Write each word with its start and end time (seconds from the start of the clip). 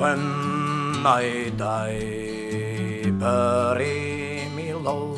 When 0.00 1.04
I 1.04 1.52
die, 1.58 3.04
bury 3.20 4.48
me 4.56 4.72
low, 4.72 5.12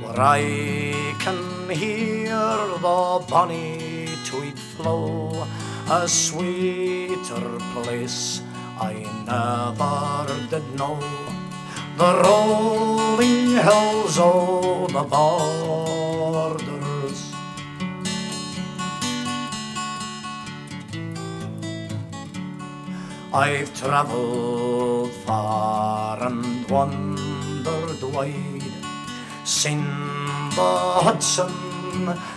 where 0.00 0.18
I 0.18 0.94
can 1.18 1.68
hear 1.68 2.32
the 2.32 3.24
bonny 3.28 4.08
tweed 4.24 4.58
flow, 4.58 5.46
a 5.90 6.08
sweeter 6.08 7.58
place 7.74 8.40
I 8.80 9.04
never 9.28 10.32
did 10.48 10.64
know. 10.74 10.98
The 11.98 12.22
rolling 12.24 13.50
hills 13.52 14.18
o' 14.18 14.86
the 14.86 15.02
borders. 15.02 16.77
I've 23.32 23.74
travelled 23.78 25.12
far 25.26 26.22
and 26.22 26.68
wandered 26.70 28.02
wide, 28.14 28.62
seen 29.44 29.84
the 30.56 31.00
Hudson 31.04 31.52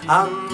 and 0.08 0.50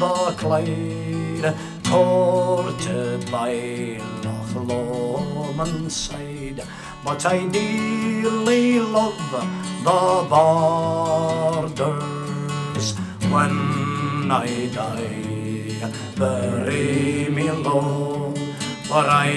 the 0.00 0.34
Clyde, 0.38 1.54
courted 1.84 3.30
by 3.30 4.00
Loch 4.24 4.54
Lomond 4.56 5.92
side, 5.92 6.62
but 7.04 7.26
I 7.26 7.46
dearly 7.48 8.80
love 8.80 9.30
the 9.84 10.26
borders. 10.30 11.84
When 13.30 14.30
I 14.30 14.70
die, 14.74 15.92
bury 16.16 17.28
me 17.30 17.50
low, 17.50 18.33
for 18.84 19.04
I 19.08 19.30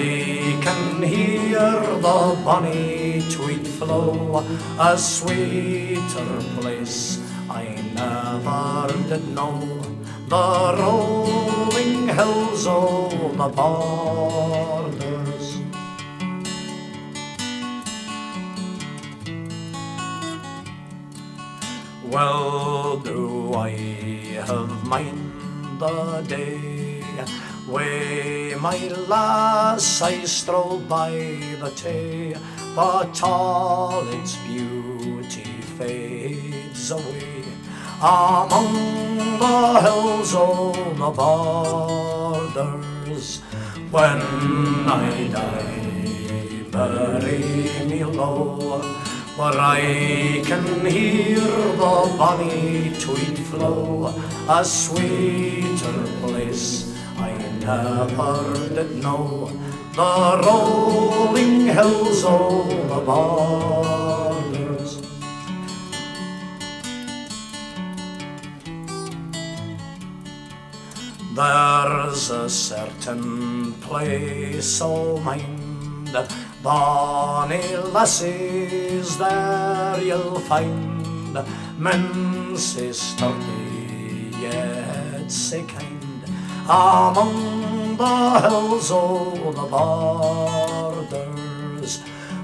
can 0.60 1.02
hear 1.02 1.80
the 2.04 2.18
bonny 2.44 3.22
tweed 3.30 3.66
flow, 3.66 4.44
a 4.78 4.96
sweeter 4.96 6.40
place 6.60 7.18
I 7.48 7.64
never 7.94 8.92
did 9.08 9.28
know. 9.34 9.80
The 10.28 10.76
rolling 10.78 12.08
hills 12.08 12.66
o' 12.66 13.08
the 13.40 13.48
borders. 13.48 15.46
Well 22.04 22.98
do 22.98 23.54
I 23.54 23.70
have 24.46 24.84
mind 24.84 25.32
the 25.80 26.22
day 26.28 27.02
Way 27.68 28.54
my 28.58 28.78
lass 29.08 30.00
I 30.00 30.24
stroll 30.24 30.78
by 30.88 31.10
the 31.60 31.70
tay 31.76 32.34
But 32.74 33.22
all 33.22 34.08
its 34.08 34.36
beauty 34.38 35.60
fades 35.76 36.90
away. 36.90 37.44
Among 38.00 39.38
the 39.38 39.80
hills 39.82 40.34
o' 40.34 40.72
the 40.94 41.10
borders 42.40 43.42
When 43.90 44.22
I 44.88 45.28
die, 45.30 46.64
bury 46.70 47.84
me 47.86 48.04
low 48.04 48.80
where 49.36 49.60
I 49.60 50.42
can 50.44 50.84
hear 50.84 51.38
the 51.38 52.14
bonny 52.18 52.92
tweed 52.98 53.38
flow, 53.38 54.12
a 54.48 54.64
sweeter 54.64 56.02
place 56.20 56.97
Never 57.68 58.56
did 58.74 59.02
know. 59.02 59.52
The 59.92 60.40
rolling 60.46 61.66
hills 61.66 62.24
o' 62.24 62.64
the 62.92 63.00
borders. 63.08 64.92
There's 71.36 72.30
a 72.30 72.48
certain 72.48 73.74
place, 73.84 74.80
oh 74.80 75.18
mind, 75.18 76.16
bonny 76.62 77.76
lassies 77.92 79.18
there 79.18 80.00
you'll 80.02 80.40
find, 80.40 81.34
men 81.78 82.56
sturdy 82.56 84.32
yet 84.40 85.30
kind, 85.68 85.87
among 86.68 87.96
the 87.96 88.40
hills 88.40 88.90
o' 88.90 89.52
the 89.52 89.66
borders. 89.74 91.12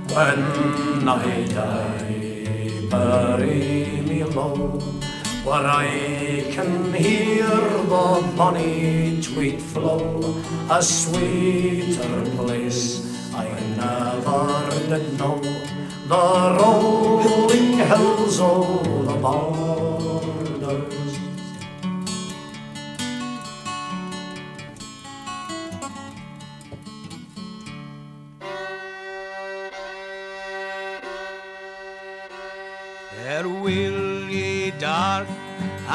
When 0.08 1.06
I 1.06 1.44
die, 1.44 2.88
bury 2.88 4.00
me 4.08 4.24
low, 4.24 4.80
where 5.44 5.66
I 5.66 5.88
can 6.52 6.94
hear 6.94 7.44
the 7.44 8.32
bonny 8.34 9.20
tweed 9.20 9.60
flow, 9.60 10.42
a 10.70 10.82
sweeter 10.82 12.24
place 12.36 12.82
I 13.34 13.46
never 13.76 14.70
did 14.88 15.18
know. 15.18 15.40
The 16.08 16.56
rolling 16.58 17.76
hills 17.76 18.40
o' 18.40 19.02
the 19.04 19.16
borders. 19.20 21.03
Dark 34.94 35.28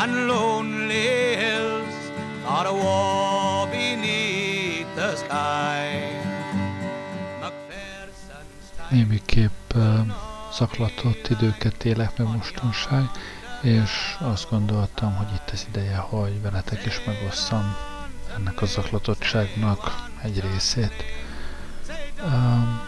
and 0.01 0.13
lonely 0.27 1.35
hills 1.43 1.95
Thought 2.43 2.67
a 2.73 2.75
war 2.83 3.67
beneath 3.73 4.89
the 4.99 5.11
sky 5.21 5.87
Némiképp 8.89 9.73
ö, 9.75 9.99
zaklatott 10.53 11.27
időket 11.29 11.85
élek 11.85 12.17
meg 12.17 12.27
mostanság, 12.27 13.03
és 13.61 14.17
azt 14.19 14.49
gondoltam, 14.49 15.15
hogy 15.15 15.27
itt 15.33 15.49
az 15.53 15.65
ideje, 15.69 15.97
hogy 15.97 16.41
veletek 16.41 16.85
is 16.85 17.01
megosszam 17.05 17.75
ennek 18.37 18.61
a 18.61 18.65
zaklatottságnak 18.65 20.07
egy 20.21 20.41
részét. 20.51 21.03
Ö, 22.17 22.25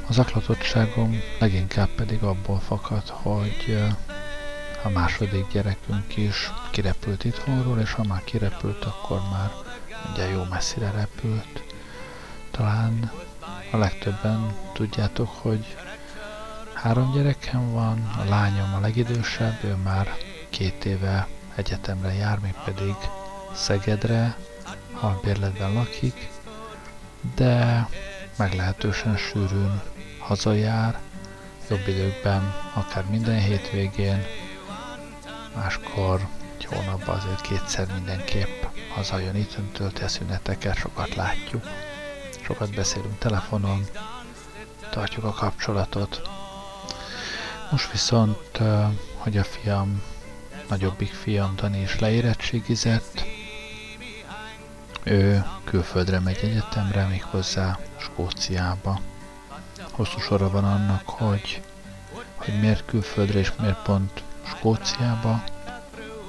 A 0.07 0.13
zaklatottságom 0.13 1.19
leginkább 1.39 1.89
pedig 1.89 2.23
abból 2.23 2.59
fakad, 2.59 3.09
hogy 3.09 3.83
a 4.83 4.89
második 4.89 5.51
gyerekünk 5.51 6.17
is 6.17 6.51
kirepült 6.71 7.23
itthonról, 7.23 7.79
és 7.79 7.93
ha 7.93 8.03
már 8.03 8.23
kirepült, 8.23 8.85
akkor 8.85 9.21
már 9.31 9.51
ugye 10.11 10.29
jó 10.29 10.43
messzire 10.49 10.91
repült. 10.91 11.63
Talán 12.51 13.11
a 13.71 13.77
legtöbben 13.77 14.55
tudjátok, 14.73 15.29
hogy 15.29 15.75
három 16.73 17.11
gyerekem 17.11 17.71
van, 17.71 18.11
a 18.17 18.29
lányom 18.29 18.73
a 18.73 18.79
legidősebb, 18.79 19.63
ő 19.63 19.75
már 19.83 20.15
két 20.49 20.85
éve 20.85 21.27
egyetemre 21.55 22.13
jár, 22.13 22.39
még 22.39 22.53
pedig 22.65 22.95
Szegedre, 23.53 24.37
albérletben 24.99 25.73
lakik, 25.73 26.29
de 27.35 27.87
meglehetősen 28.35 29.17
sűrűn 29.17 29.81
hazajár, 30.19 30.99
jobb 31.69 31.87
időkben, 31.87 32.53
akár 32.73 33.05
minden 33.09 33.39
hétvégén, 33.39 34.23
máskor 35.55 36.27
egy 36.57 36.65
hónapban 36.65 37.15
azért 37.15 37.41
kétszer 37.41 37.87
mindenképp 37.93 38.63
hazajön 38.93 39.35
itt, 39.35 39.57
tölti 39.73 40.03
a 40.03 40.07
szüneteket, 40.07 40.75
sokat 40.75 41.15
látjuk, 41.15 41.67
sokat 42.43 42.75
beszélünk 42.75 43.17
telefonon, 43.17 43.85
tartjuk 44.89 45.23
a 45.23 45.31
kapcsolatot. 45.31 46.21
Most 47.71 47.91
viszont, 47.91 48.59
hogy 49.17 49.37
a 49.37 49.43
fiam, 49.43 50.01
nagyobbik 50.69 51.13
fiam 51.13 51.55
Dani 51.55 51.81
is 51.81 51.99
leérettségizett, 51.99 53.23
ő 55.03 55.45
külföldre 55.63 56.19
megy 56.19 56.39
egyetemre, 56.41 57.05
méghozzá 57.05 57.79
Skóciába. 57.97 58.99
Hosszú 59.91 60.19
sora 60.19 60.49
van 60.49 60.63
annak, 60.63 61.09
hogy, 61.09 61.61
hogy 62.35 62.59
miért 62.59 62.85
külföldre 62.85 63.39
és 63.39 63.51
miért 63.59 63.81
pont 63.81 64.23
Skóciába. 64.57 65.43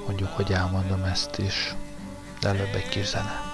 Mondjuk, 0.06 0.28
hogy 0.28 0.52
elmondom 0.52 1.04
ezt 1.04 1.38
is, 1.38 1.74
de 2.40 2.48
előbb 2.48 2.74
egy 2.74 2.88
kis 2.88 3.06
zene. 3.06 3.50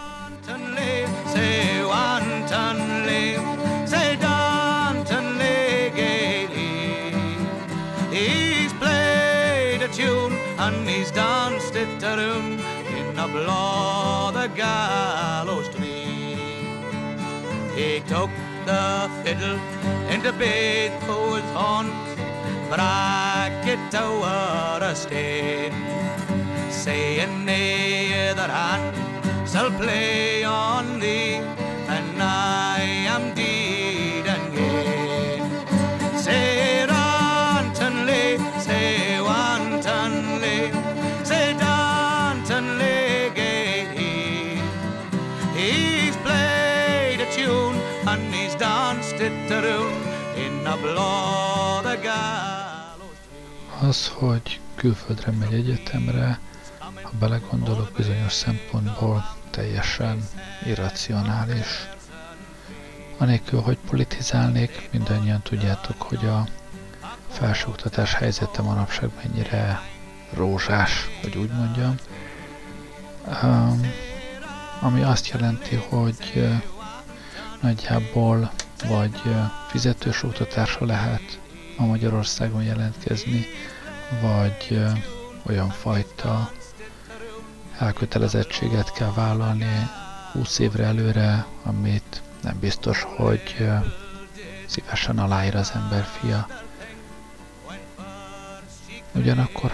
And 10.69 10.87
he's 10.87 11.11
danced 11.13 11.77
it 11.77 12.03
a 12.03 12.17
tune 12.17 12.59
in 12.99 13.19
a 13.19 13.27
blow 13.27 14.31
the 14.33 14.49
gallows 14.49 15.69
tree. 15.69 16.37
He 17.75 18.01
took 18.01 18.29
the 18.67 19.09
fiddle 19.23 19.59
into 20.11 20.33
Beethoven's 20.33 21.51
horn, 21.55 21.87
but 22.71 22.81
I 22.81 23.51
get 23.65 23.95
over 23.95 24.79
a 24.83 24.95
stain, 24.95 25.73
saying 26.71 27.45
neither 27.45 28.49
hand 28.59 28.95
shall 29.49 29.71
play 29.71 30.45
on 30.45 31.01
thee, 31.01 31.37
and 31.97 32.23
I 32.23 32.81
am 33.15 33.35
deed 33.35 34.27
and 34.27 34.53
gay. 34.55 35.41
Say 36.19 36.87
wantonly, 36.87 38.37
say 38.61 39.21
wantonly, 39.21 40.71
say 41.25 41.55
Dantonly 41.55 43.35
gay. 43.35 44.61
He's 45.57 46.17
played 46.17 47.21
a 47.21 47.29
tune 47.33 47.77
and 48.07 48.35
he's 48.35 48.55
danced 48.57 49.15
it 49.15 49.49
to 49.49 49.63
tune 49.63 50.09
in 50.37 50.67
a 50.67 50.77
blow 50.77 51.81
the 51.83 51.97
tree. 51.97 52.58
Az, 53.81 54.09
hogy 54.09 54.61
külföldre 54.75 55.31
megy 55.31 55.53
egyetemre, 55.53 56.39
ha 56.79 57.11
belegondolok 57.19 57.93
bizonyos 57.97 58.33
szempontból 58.33 59.25
teljesen 59.51 60.29
irracionális. 60.67 61.89
Anélkül, 63.19 63.61
hogy 63.61 63.79
politizálnék, 63.87 64.89
mindannyian 64.93 65.43
tudjátok, 65.43 66.03
hogy 66.03 66.27
a 66.27 66.47
felsőoktatás 67.29 68.15
helyzete 68.15 68.63
manapság 68.63 69.11
mennyire 69.23 69.81
rózsás, 70.33 71.09
hogy 71.23 71.37
úgy 71.37 71.51
mondjam. 71.51 71.95
Um, 73.43 73.93
ami 74.81 75.03
azt 75.03 75.29
jelenti, 75.29 75.75
hogy 75.89 76.33
uh, 76.35 76.63
nagyjából 77.61 78.51
vagy 78.87 79.23
fizetős 79.69 80.23
oktatásra 80.23 80.87
lehet 80.87 81.41
a 81.79 81.85
Magyarországon 81.87 82.63
jelentkezni, 82.63 83.47
vagy 84.21 84.81
olyan 85.47 85.69
fajta 85.69 86.51
elkötelezettséget 87.79 88.93
kell 88.93 89.13
vállalni 89.13 89.89
20 90.33 90.59
évre 90.59 90.85
előre, 90.85 91.47
amit 91.63 92.23
nem 92.43 92.59
biztos, 92.61 93.03
hogy 93.17 93.69
szívesen 94.67 95.19
aláír 95.19 95.57
az 95.57 95.73
ember 95.75 96.05
fia. 96.05 96.47
Ugyanakkor 99.13 99.73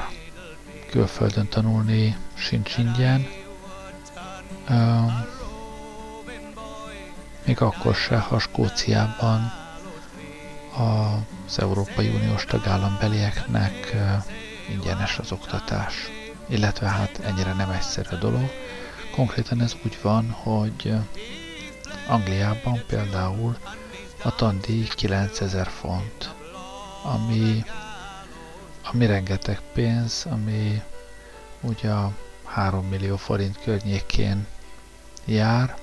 külföldön 0.91 1.49
tanulni 1.49 2.17
sincs 2.35 2.79
ingyen, 2.79 3.27
még 7.45 7.61
akkor 7.61 7.95
se, 7.95 8.19
ha 8.19 8.39
Skóciában 8.39 9.53
az 11.47 11.59
Európai 11.59 12.09
Uniós 12.09 12.45
tagállambelieknek 12.45 13.97
ingyenes 14.71 15.19
az 15.19 15.33
oktatás. 15.33 15.95
Illetve 16.47 16.87
hát 16.89 17.19
ennyire 17.19 17.53
nem 17.53 17.71
egyszerű 17.71 18.09
a 18.11 18.19
dolog. 18.19 18.51
Konkrétan 19.15 19.61
ez 19.61 19.75
úgy 19.85 19.99
van, 20.03 20.31
hogy 20.31 20.95
Angliában 22.09 22.83
például 22.87 23.57
a 24.23 24.35
tandíj 24.35 24.89
9000 24.89 25.67
font, 25.67 26.35
ami, 27.03 27.65
ami 28.83 29.07
rengeteg 29.07 29.61
pénz, 29.73 30.27
ami 30.31 30.83
ugye 31.61 31.91
a 31.91 32.13
3 32.45 32.87
millió 32.87 33.17
forint 33.17 33.59
környékén 33.63 34.47
jár, 35.25 35.77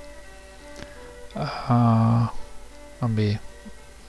ami 2.99 3.39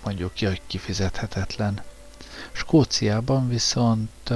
mondjuk 0.04 0.32
ki, 0.32 0.46
hogy 0.46 0.60
kifizethetetlen. 0.66 1.82
Skóciában 2.52 3.48
viszont 3.48 4.30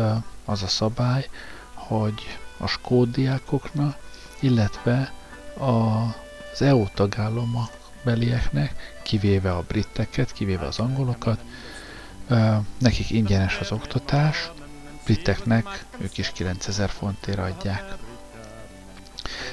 az 0.44 0.62
a 0.62 0.66
szabály, 0.66 1.28
hogy 1.74 2.38
a 2.58 2.66
skódiákoknak, 2.66 3.96
illetve 4.40 5.12
az 5.58 6.62
EU 6.62 6.86
tagállamok 6.94 7.70
belieknek, 8.04 8.94
kivéve 9.02 9.52
a 9.52 9.62
britteket, 9.68 10.32
kivéve 10.32 10.66
az 10.66 10.78
angolokat, 10.78 11.40
nekik 12.78 13.10
ingyenes 13.10 13.58
az 13.58 13.72
oktatás, 13.72 14.50
briteknek 15.04 15.84
ők 15.98 16.18
is 16.18 16.30
9000 16.32 16.90
fontért 16.90 17.38
adják. 17.38 17.94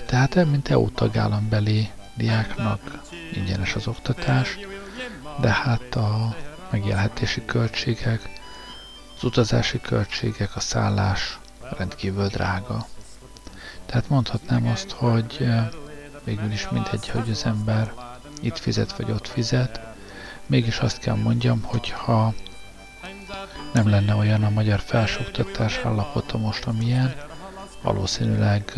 Tehát 0.05 0.35
mint 0.35 0.69
EU 0.69 0.89
tagállambeli 0.91 1.89
diáknak 2.15 3.01
ingyenes 3.33 3.75
az 3.75 3.87
oktatás, 3.87 4.57
de 5.39 5.51
hát 5.51 5.95
a 5.95 6.35
megélhetési 6.69 7.45
költségek, 7.45 8.29
az 9.15 9.23
utazási 9.23 9.81
költségek, 9.81 10.55
a 10.55 10.59
szállás 10.59 11.39
rendkívül 11.77 12.27
drága. 12.27 12.85
Tehát 13.85 14.09
mondhatnám 14.09 14.67
azt, 14.67 14.91
hogy 14.91 15.47
végül 16.23 16.51
is 16.51 16.69
mindegy, 16.69 17.09
hogy 17.09 17.29
az 17.29 17.45
ember 17.45 17.93
itt 18.41 18.57
fizet 18.57 18.97
vagy 18.97 19.11
ott 19.11 19.27
fizet, 19.27 19.79
mégis 20.45 20.79
azt 20.79 20.99
kell 20.99 21.15
mondjam, 21.15 21.61
hogy 21.63 21.89
ha 21.89 22.33
nem 23.73 23.89
lenne 23.89 24.15
olyan 24.15 24.43
a 24.43 24.49
magyar 24.49 24.79
felsőoktatás 24.79 25.79
állapota 25.83 26.37
most, 26.37 26.65
amilyen, 26.65 27.15
valószínűleg 27.81 28.73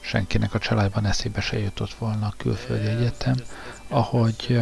senkinek 0.00 0.54
a 0.54 0.58
családban 0.58 1.06
eszébe 1.06 1.40
se 1.40 1.58
jutott 1.58 1.92
volna 1.92 2.26
a 2.26 2.34
külföldi 2.36 2.86
egyetem, 2.86 3.34
ahogy 3.88 4.60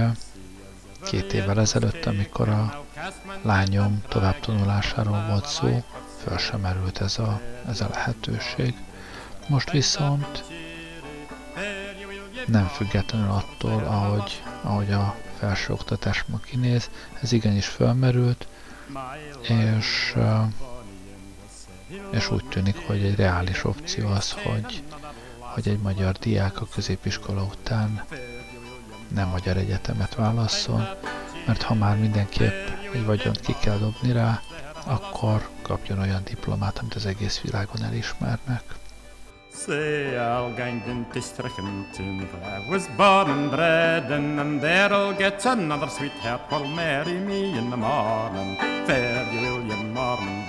két 1.06 1.32
évvel 1.32 1.60
ezelőtt, 1.60 2.06
amikor 2.06 2.48
a 2.48 2.84
lányom 3.42 4.02
továbbtanulásáról 4.08 5.24
volt 5.28 5.46
szó, 5.46 5.84
föl 6.22 6.38
sem 6.38 6.60
merült 6.60 7.00
ez 7.00 7.18
a, 7.18 7.40
ez 7.68 7.80
a 7.80 7.88
lehetőség. 7.92 8.74
Most 9.48 9.70
viszont 9.70 10.44
nem 12.46 12.66
függetlenül 12.66 13.30
attól, 13.30 13.84
ahogy, 13.84 14.42
ahogy 14.62 14.92
a 14.92 15.14
felsőoktatás 15.38 16.24
ma 16.28 16.38
kinéz, 16.38 16.90
ez 17.22 17.32
igenis 17.32 17.66
felmerült, 17.66 18.46
és, 19.42 20.16
és 22.10 22.30
úgy 22.30 22.44
tűnik, 22.44 22.86
hogy 22.86 23.04
egy 23.04 23.14
reális 23.14 23.64
opció 23.64 24.08
az, 24.08 24.32
hogy, 24.32 24.82
hogy 25.38 25.68
egy 25.68 25.78
magyar 25.78 26.12
diák 26.12 26.60
a 26.60 26.66
középiskola 26.74 27.42
után 27.42 28.04
nem 29.08 29.28
magyar 29.28 29.56
egyetemet 29.56 30.14
válasszon, 30.14 30.88
mert 31.46 31.62
ha 31.62 31.74
már 31.74 31.96
mindenképp 31.96 32.68
egy 32.92 33.04
vagyont 33.04 33.40
ki 33.40 33.54
kell 33.60 33.78
dobni 33.78 34.12
rá, 34.12 34.40
akkor 34.84 35.48
kapjon 35.62 35.98
olyan 35.98 36.22
diplomát, 36.24 36.78
amit 36.78 36.94
az 36.94 37.06
egész 37.06 37.40
világon 37.40 37.82
elismernek. 37.82 38.62
Morning. 49.92 50.48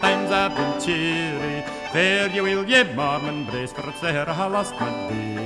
Times 0.00 0.30
I've 0.30 0.54
been 0.54 0.78
cheery. 0.78 1.62
Fare 1.92 2.32
you 2.34 2.44
will, 2.44 2.64
ye 2.68 2.84
Mormon 2.94 3.44
brace, 3.46 3.72
for 3.72 3.82
it's 3.82 4.00
there 4.00 4.28
I 4.28 4.46
lost 4.46 4.72
my 4.80 4.88
dearie. 5.08 5.39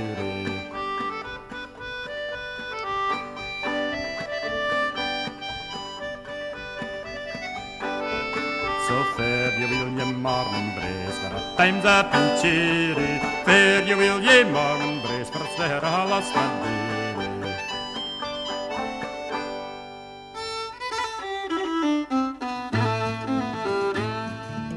Fare 9.55 9.67
you 9.67 9.67
will, 9.67 9.89
ye 9.89 10.13
Mormon 10.13 10.75
brace, 10.75 11.17
where 11.19 11.33
at 11.33 11.57
times 11.57 11.85
I've 11.85 12.11
been 12.11 12.41
cheery. 12.41 13.19
Fare 13.45 13.83
you 13.87 13.97
will, 13.97 14.21
ye 14.21 14.43
Mormon 14.43 15.01
brace, 15.01 15.29
for 15.29 15.43
it's 15.43 15.55
there 15.57 15.83
I 15.83 16.05
lost 16.09 16.35
my 16.35 16.47
dearie. 16.63 17.53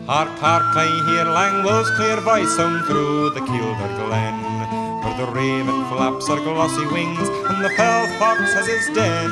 Hark, 0.07 0.29
hark, 0.39 0.77
I 0.77 0.87
hear 1.07 1.25
Langwell's 1.25 1.91
clear 1.97 2.21
voice 2.21 2.57
sound 2.57 2.85
through 2.87 3.31
the 3.31 3.41
Kielder 3.41 4.07
glen, 4.07 4.39
where 5.03 5.17
the 5.19 5.33
raven 5.33 5.85
flaps 5.91 6.29
her 6.29 6.37
glossy 6.37 6.87
wings, 6.87 7.29
and 7.51 7.65
the 7.65 7.71
fell 7.71 8.07
fox 8.19 8.53
has 8.55 8.67
his 8.67 8.87
den, 8.95 9.31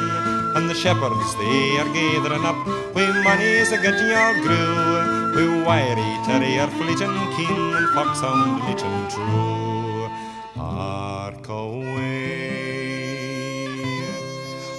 and 0.56 0.68
the 0.68 0.74
shepherds 0.74 1.34
they 1.36 1.78
are 1.78 1.92
gathering 1.94 2.44
up, 2.44 2.66
wi' 2.94 3.22
monies 3.22 3.72
a 3.72 3.78
good 3.78 3.96
all 4.12 4.34
grew, 4.42 5.25
wi' 5.36 5.48
wiry 5.66 6.10
terrier 6.26 6.68
fleeting 6.76 7.18
king, 7.36 7.62
and 7.78 7.88
foxhound 7.94 8.52
leeching 8.64 9.00
true. 9.12 10.08
Hark 10.56 11.48
away, 11.48 12.46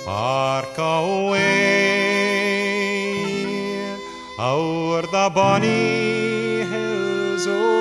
hark 0.05 0.77
away. 0.77 1.67
O'er 4.39 5.03
the 5.13 5.29
bonny 5.33 6.65
hills 6.71 7.45
o'. 7.47 7.77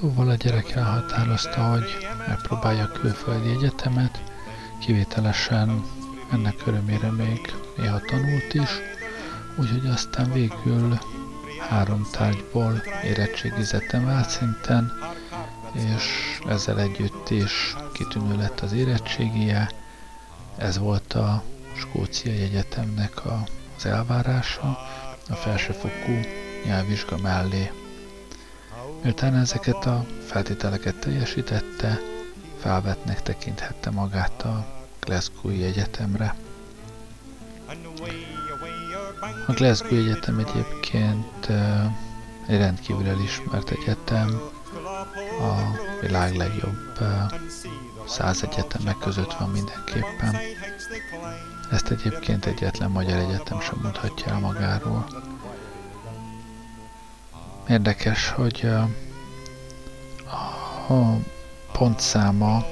Szóval 0.00 0.28
a 0.28 0.34
gyerek 0.34 0.70
elhatározta, 0.70 1.60
hogy 1.60 2.06
megpróbálja 2.28 2.86
külföldi 2.86 3.50
egyetemet, 3.50 4.22
kivételesen 4.80 5.84
ennek 6.32 6.66
örömére 6.66 7.10
még 7.10 7.54
néha 7.76 8.00
tanult 8.00 8.54
is, 8.54 8.70
úgyhogy 9.56 9.86
aztán 9.86 10.32
végül 10.32 10.98
három 11.68 12.06
tárgyból 12.10 12.82
érettségizett 13.04 13.90
emelt 13.92 14.28
szinten, 14.28 14.92
és 15.72 16.38
ezzel 16.48 16.80
együtt 16.80 17.30
is 17.30 17.76
kitűnő 17.92 18.36
lett 18.36 18.60
az 18.60 18.72
érettségie. 18.72 19.70
Ez 20.56 20.78
volt 20.78 21.12
a 21.12 21.42
Skóciai 21.72 22.42
Egyetemnek 22.42 23.24
a, 23.24 23.42
az 23.76 23.86
elvárása 23.86 24.78
a 25.28 25.34
felsőfokú 25.34 26.20
nyelvvizsga 26.64 27.16
mellé. 27.16 27.72
Miután 29.02 29.34
ezeket 29.34 29.86
a 29.86 30.06
feltételeket 30.26 30.94
teljesítette, 30.94 31.98
felvetnek 32.58 33.22
tekinthette 33.22 33.90
magát 33.90 34.42
a 34.42 34.79
Glasgow 35.00 35.50
Egyetemre. 35.50 36.34
A 39.46 39.52
Glasgow 39.52 39.98
Egyetem 39.98 40.38
egyébként 40.38 41.48
egy 42.46 42.58
rendkívül 42.58 43.08
elismert 43.08 43.70
egyetem, 43.70 44.40
a 45.40 45.54
világ 46.00 46.34
legjobb 46.34 46.98
száz 48.06 48.42
egyetemek 48.42 48.98
között 48.98 49.32
van 49.32 49.50
mindenképpen. 49.50 50.36
Ezt 51.70 51.90
egyébként 51.90 52.46
egyetlen 52.46 52.90
magyar 52.90 53.18
egyetem 53.18 53.60
sem 53.60 53.78
mondhatja 53.82 54.32
el 54.32 54.38
magáról. 54.38 55.06
Érdekes, 57.68 58.28
hogy 58.28 58.68
a 60.88 61.12
pontszáma, 61.72 62.64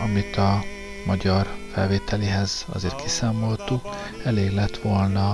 amit 0.00 0.36
a 0.36 0.62
magyar 1.06 1.61
felvételihez 1.72 2.64
azért 2.72 3.02
kiszámoltuk, 3.02 3.88
elég 4.24 4.52
lett 4.52 4.76
volna 4.76 5.30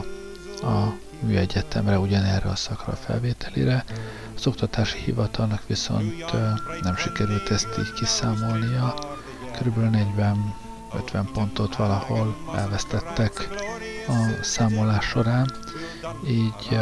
a 0.62 0.94
műegyetemre, 1.20 1.98
ugyanerre 1.98 2.48
a 2.48 2.56
szakra 2.56 2.92
felvételire. 2.92 3.84
Az 4.36 4.46
oktatási 4.46 4.98
hivatalnak 4.98 5.62
viszont 5.66 6.24
nem 6.82 6.96
sikerült 6.96 7.50
ezt 7.50 7.68
így 7.78 7.92
kiszámolnia. 7.92 8.94
Körülbelül 9.56 10.06
40-50 10.92 11.26
pontot 11.32 11.76
valahol 11.76 12.36
elvesztettek 12.56 13.48
a 14.08 14.42
számolás 14.42 15.04
során, 15.04 15.52
így 16.28 16.78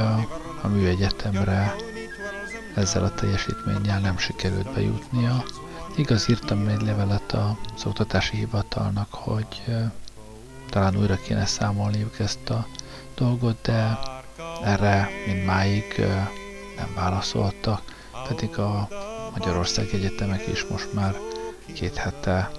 a 0.62 0.68
műegyetemre 0.68 1.74
ezzel 2.74 3.04
a 3.04 3.14
teljesítménnyel 3.14 4.00
nem 4.00 4.18
sikerült 4.18 4.72
bejutnia. 4.72 5.44
Igaz, 5.98 6.28
írtam 6.28 6.68
egy 6.68 6.82
levelet 6.82 7.32
az 7.32 7.84
oktatási 7.84 8.36
hivatalnak, 8.36 9.14
hogy 9.14 9.62
talán 10.70 10.96
újra 10.96 11.16
kéne 11.16 11.46
számolniuk 11.46 12.18
ezt 12.18 12.50
a 12.50 12.66
dolgot, 13.14 13.58
de 13.62 13.98
erre 14.64 15.08
mindmáig 15.26 15.84
nem 16.76 16.94
válaszoltak, 16.94 17.82
pedig 18.28 18.58
a 18.58 18.88
Magyarország 19.32 19.88
egyetemek 19.92 20.46
is 20.46 20.64
most 20.64 20.92
már 20.92 21.16
két 21.74 21.96
hete 21.96 22.50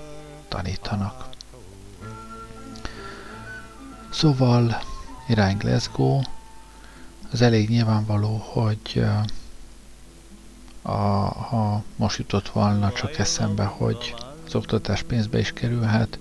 tanítanak. 0.47 1.29
Szóval 4.09 4.81
irány 5.27 5.57
Glasgow, 5.57 6.21
az 7.31 7.41
elég 7.41 7.69
nyilvánvaló, 7.69 8.37
hogy 8.37 9.05
a, 10.87 11.31
ha 11.49 11.83
most 11.95 12.17
jutott 12.17 12.49
volna 12.49 12.91
csak 12.91 13.17
eszembe, 13.17 13.63
hogy 13.63 14.15
az 14.45 14.55
oktatás 14.55 15.03
pénzbe 15.03 15.39
is 15.39 15.51
kerülhet, 15.51 16.19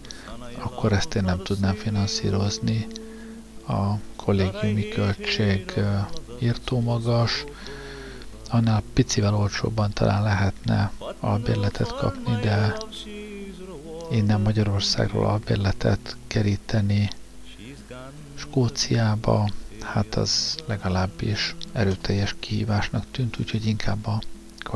akkor 0.59 0.93
ezt 0.93 1.15
én 1.15 1.23
nem 1.23 1.43
tudnám 1.43 1.75
finanszírozni. 1.75 2.87
A 3.69 3.95
kollégiumi 4.17 4.89
költség 4.89 5.73
írtó 6.39 6.81
magas, 6.81 7.45
annál 8.51 8.83
picivel 8.93 9.35
olcsóbban 9.35 9.93
talán 9.93 10.23
lehetne 10.23 10.93
albérletet 11.21 11.95
kapni, 11.95 12.41
de 12.43 12.77
innen 14.11 14.41
Magyarországról 14.41 15.27
albérletet 15.27 16.17
keríteni 16.27 17.09
Skóciába, 18.35 19.49
hát 19.81 20.15
az 20.15 20.57
legalábbis 20.67 21.55
erőteljes 21.73 22.35
kihívásnak 22.39 23.05
tűnt, 23.11 23.39
úgyhogy 23.39 23.67
inkább 23.67 24.07
a 24.07 24.21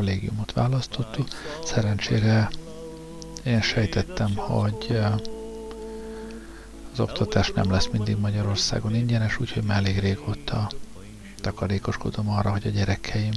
kollégiumot 0.01 0.53
választottuk. 0.53 1.29
Szerencsére 1.65 2.51
én 3.45 3.61
sejtettem, 3.61 4.37
hogy 4.37 4.99
az 6.93 7.01
oktatás 7.01 7.53
nem 7.53 7.71
lesz 7.71 7.89
mindig 7.93 8.17
Magyarországon 8.17 8.95
ingyenes, 8.95 9.41
úgyhogy 9.41 9.63
már 9.63 9.79
elég 9.79 9.99
régóta 9.99 10.71
takarékoskodom 11.41 12.31
arra, 12.31 12.51
hogy 12.51 12.67
a 12.67 12.71
gyerekeim 12.71 13.33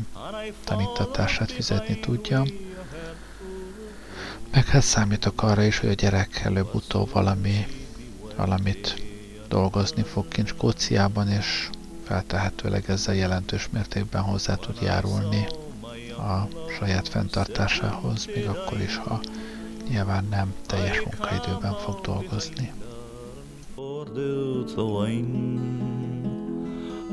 tanítatását 0.63 1.51
fizetni 1.51 1.99
tudjam. 1.99 2.45
Meg 4.51 4.65
hát 4.65 4.81
számítok 4.81 5.43
arra 5.43 5.63
is, 5.63 5.79
hogy 5.79 5.89
a 5.89 5.93
gyerek 5.93 6.41
előbb-utóbb 6.43 7.11
valami, 7.11 7.67
valamit 8.35 9.01
dolgozni 9.47 10.03
fog 10.03 10.27
kint 10.27 10.47
Skóciában, 10.47 11.27
és 11.27 11.69
feltehetőleg 12.03 12.89
ezzel 12.89 13.15
jelentős 13.15 13.69
mértékben 13.71 14.21
hozzá 14.21 14.55
tud 14.55 14.81
járulni 14.81 15.47
a 16.23 16.47
saját 16.79 17.07
fenntartásához, 17.07 18.25
még 18.35 18.47
akkor 18.47 18.81
is, 18.81 18.97
ha 18.97 19.19
nyilván 19.89 20.27
nem 20.29 20.53
teljes 20.65 21.01
munkaidőben 21.01 21.73
fog 21.73 22.01
dolgozni. 22.01 22.71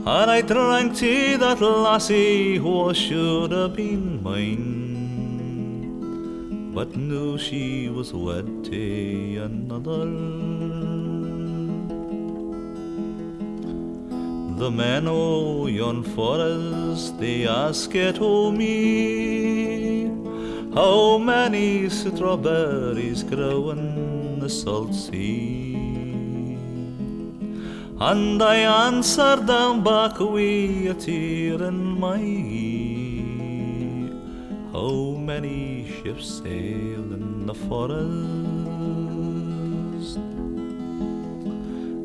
And 0.04 0.30
I 0.30 0.40
drank 0.40 0.96
tea 0.96 1.36
that 1.36 1.60
lassie 1.60 2.58
who 2.58 2.94
should 2.94 3.52
have 3.52 3.74
been 3.76 4.22
mine, 4.22 4.70
but 6.72 6.96
knew 6.96 7.36
she 7.36 7.90
was 7.90 8.12
wed 8.12 8.64
to 8.64 9.42
another. 9.44 10.59
The 14.60 14.70
men 14.70 15.08
o' 15.08 15.12
oh, 15.12 15.66
yon 15.68 16.02
forest 16.02 17.18
they 17.18 17.48
ask 17.48 17.94
it 17.94 18.18
o' 18.20 18.50
me, 18.52 20.10
how 20.74 21.16
many 21.16 21.88
strawberries 21.88 23.22
grow 23.22 23.70
in 23.70 24.38
the 24.38 24.50
salt 24.50 24.94
sea. 24.94 25.76
And 27.98 28.42
I 28.42 28.56
answer 28.88 29.36
them 29.36 29.82
back 29.82 30.20
with 30.20 30.90
a 30.90 30.94
tear 31.06 31.62
in 31.62 31.98
my 31.98 32.20
eye. 32.20 34.12
How 34.74 35.16
many 35.30 35.88
ships 35.88 36.42
sail 36.42 37.14
in 37.18 37.46
the 37.46 37.54
forest? 37.54 38.59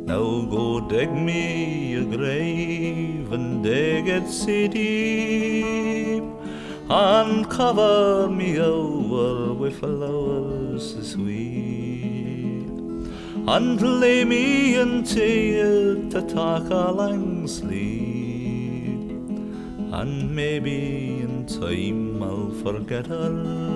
Now 0.05 0.45
go 0.45 0.79
dig 0.81 1.12
me 1.12 1.95
a 1.95 2.05
grave 2.05 3.31
and 3.31 3.63
dig 3.63 4.07
it 4.07 4.27
so 4.29 4.67
deep 4.67 6.24
and 6.89 7.50
cover 7.50 8.29
me 8.29 8.59
over 8.59 9.53
with 9.53 9.79
flowers 9.79 11.12
sweet 11.12 11.95
and 13.47 13.81
lay 14.00 14.24
me 14.25 14.75
into 14.75 15.21
it 15.21 16.12
to 16.12 16.21
talk 16.21 16.69
a 16.71 16.91
long 16.91 17.47
sleep, 17.47 19.09
and 19.93 20.35
maybe 20.35 21.21
in 21.21 21.45
time 21.45 22.24
I'll 22.24 22.51
forget 22.63 23.05
her. 23.05 23.75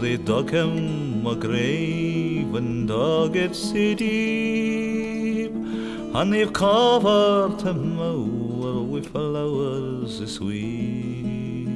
They 0.00 0.16
dug 0.16 0.50
him 0.50 1.26
a 1.26 1.34
grave 1.34 2.54
and 2.54 2.86
dug 2.88 3.36
it 3.36 3.54
so 3.54 3.94
deep, 3.94 5.52
and 5.52 6.32
they've 6.32 6.52
covered 6.52 7.60
him 7.62 7.98
over 7.98 8.82
with 8.82 9.06
flowers 9.12 10.20
sweet. 10.32 11.66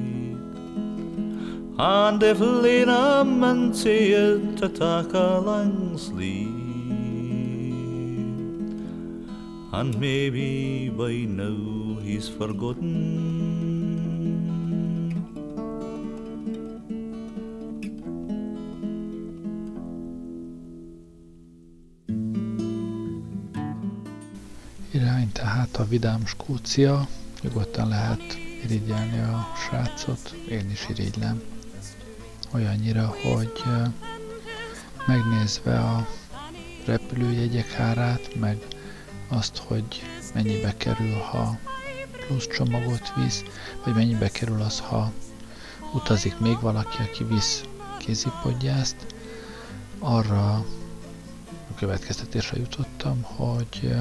And 1.79 2.21
they've 2.21 2.41
laid 2.41 2.83
if 2.83 2.89
Lena 2.89 3.25
meant 3.25 3.77
to 3.77 4.69
take 4.69 5.15
a 5.15 5.41
long 5.41 5.97
sleep, 5.97 6.49
and 9.73 9.99
maybe 9.99 10.91
by 10.91 11.25
now 11.27 12.01
he's 12.03 12.29
forgotten. 12.29 13.40
Tehát 25.41 25.77
a 25.77 25.87
vidám 25.87 26.27
Skócia, 26.27 27.09
nyugodtan 27.43 27.89
lehet 27.89 28.37
irigyelni 28.65 29.19
a 29.19 29.49
srácot, 29.57 30.35
én 30.49 30.71
is 30.71 30.89
irigylem. 30.89 31.43
Olyannyira, 32.55 33.15
hogy 33.23 33.63
megnézve 35.07 35.79
a 35.79 36.07
repülőjegyek 36.87 37.79
árát, 37.79 38.35
meg 38.41 38.59
azt, 39.29 39.57
hogy 39.57 40.03
mennyibe 40.35 40.77
kerül, 40.77 41.15
ha 41.15 41.59
plusz 42.27 42.47
csomagot 42.47 43.13
visz, 43.15 43.45
vagy 43.85 43.95
mennyibe 43.95 44.29
kerül 44.29 44.61
az, 44.61 44.81
ha 44.81 45.13
utazik 45.95 46.39
még 46.39 46.61
valaki, 46.61 46.97
aki 47.03 47.25
visz 47.25 47.65
kézipodgyászt, 47.99 49.07
arra 49.99 50.55
a 51.71 51.75
következtetésre 51.77 52.57
jutottam, 52.59 53.23
hogy 53.23 53.95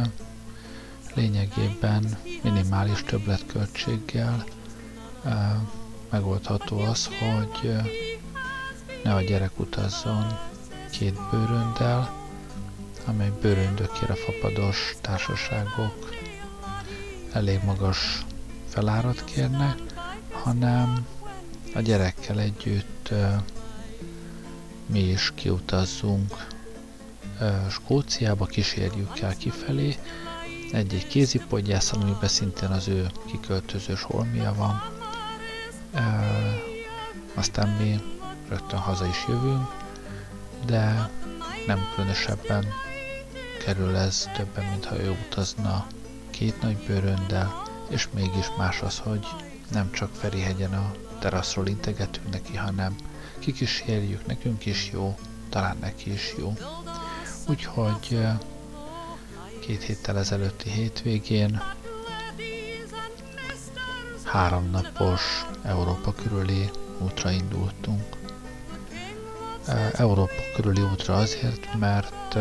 lényegében 1.14 2.18
minimális 2.44 3.04
többletköltséggel 3.04 4.46
megoldható 6.10 6.80
az, 6.80 7.06
hogy 7.06 7.74
ne 9.04 9.14
a 9.14 9.22
gyerek 9.22 9.60
utazzon 9.60 10.26
két 10.92 11.18
bőröndel, 11.32 12.14
amely 13.06 13.32
bőröndökére 13.42 14.14
fapados 14.14 14.96
társaságok 15.02 16.10
elég 17.34 17.60
magas 17.64 18.26
felárat 18.68 19.24
kérne, 19.24 19.76
hanem 20.32 21.06
a 21.76 21.80
gyerekkel 21.80 22.40
együtt 22.40 23.14
mi 24.86 25.00
is 25.00 25.32
kiutazzunk 25.36 26.48
Skóciába, 27.70 28.46
kísérjük 28.46 29.20
el 29.20 29.36
kifelé, 29.38 29.96
egy-egy 30.72 31.08
kézipodgyászal, 31.08 32.02
amiben 32.02 32.30
szintén 32.30 32.70
az 32.70 32.88
ő 32.88 33.08
kiköltözős 33.26 34.02
holmia 34.02 34.54
van. 34.54 34.82
aztán 37.34 37.70
mi 37.70 38.02
rögtön 38.50 38.80
haza 38.80 39.06
is 39.06 39.26
jövünk, 39.28 39.68
de 40.66 41.10
nem 41.68 41.80
különösebben 41.96 42.66
kerül 43.66 43.96
ez 43.96 44.30
többen, 44.36 44.66
mint 44.66 44.86
ha 44.86 45.00
ő 45.00 45.18
utazna 45.28 45.88
két 46.30 46.62
nagy 46.62 46.78
bőröndel, 46.88 47.62
és 47.90 48.08
mégis 48.14 48.46
más 48.58 48.82
az, 48.82 48.98
hogy 48.98 49.28
nem 49.72 49.92
csak 49.92 50.16
Ferihegyen 50.16 50.74
a 50.74 50.92
teraszról 51.20 51.68
integetünk 51.68 52.30
neki, 52.32 52.56
hanem 52.56 52.96
kikísérjük, 53.40 54.26
nekünk 54.26 54.66
is 54.66 54.90
jó, 54.94 55.18
talán 55.50 55.78
neki 55.80 56.12
is 56.12 56.34
jó. 56.38 56.54
Úgyhogy 57.48 58.20
két 59.70 59.84
héttel 59.84 60.18
ezelőtti 60.18 60.70
hétvégén 60.70 61.62
három 64.24 64.70
napos 64.70 65.46
Európa 65.64 66.14
körüli 66.14 66.70
útra 67.00 67.32
indultunk. 67.32 68.04
Európa 69.94 70.34
körüli 70.56 70.82
útra 70.82 71.16
azért, 71.16 71.74
mert 71.80 72.36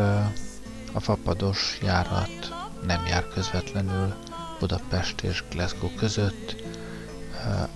a 0.92 1.00
fapados 1.00 1.78
járat 1.82 2.54
nem 2.86 3.06
jár 3.06 3.28
közvetlenül 3.28 4.14
Budapest 4.58 5.20
és 5.20 5.44
Glasgow 5.50 5.94
között, 5.94 6.56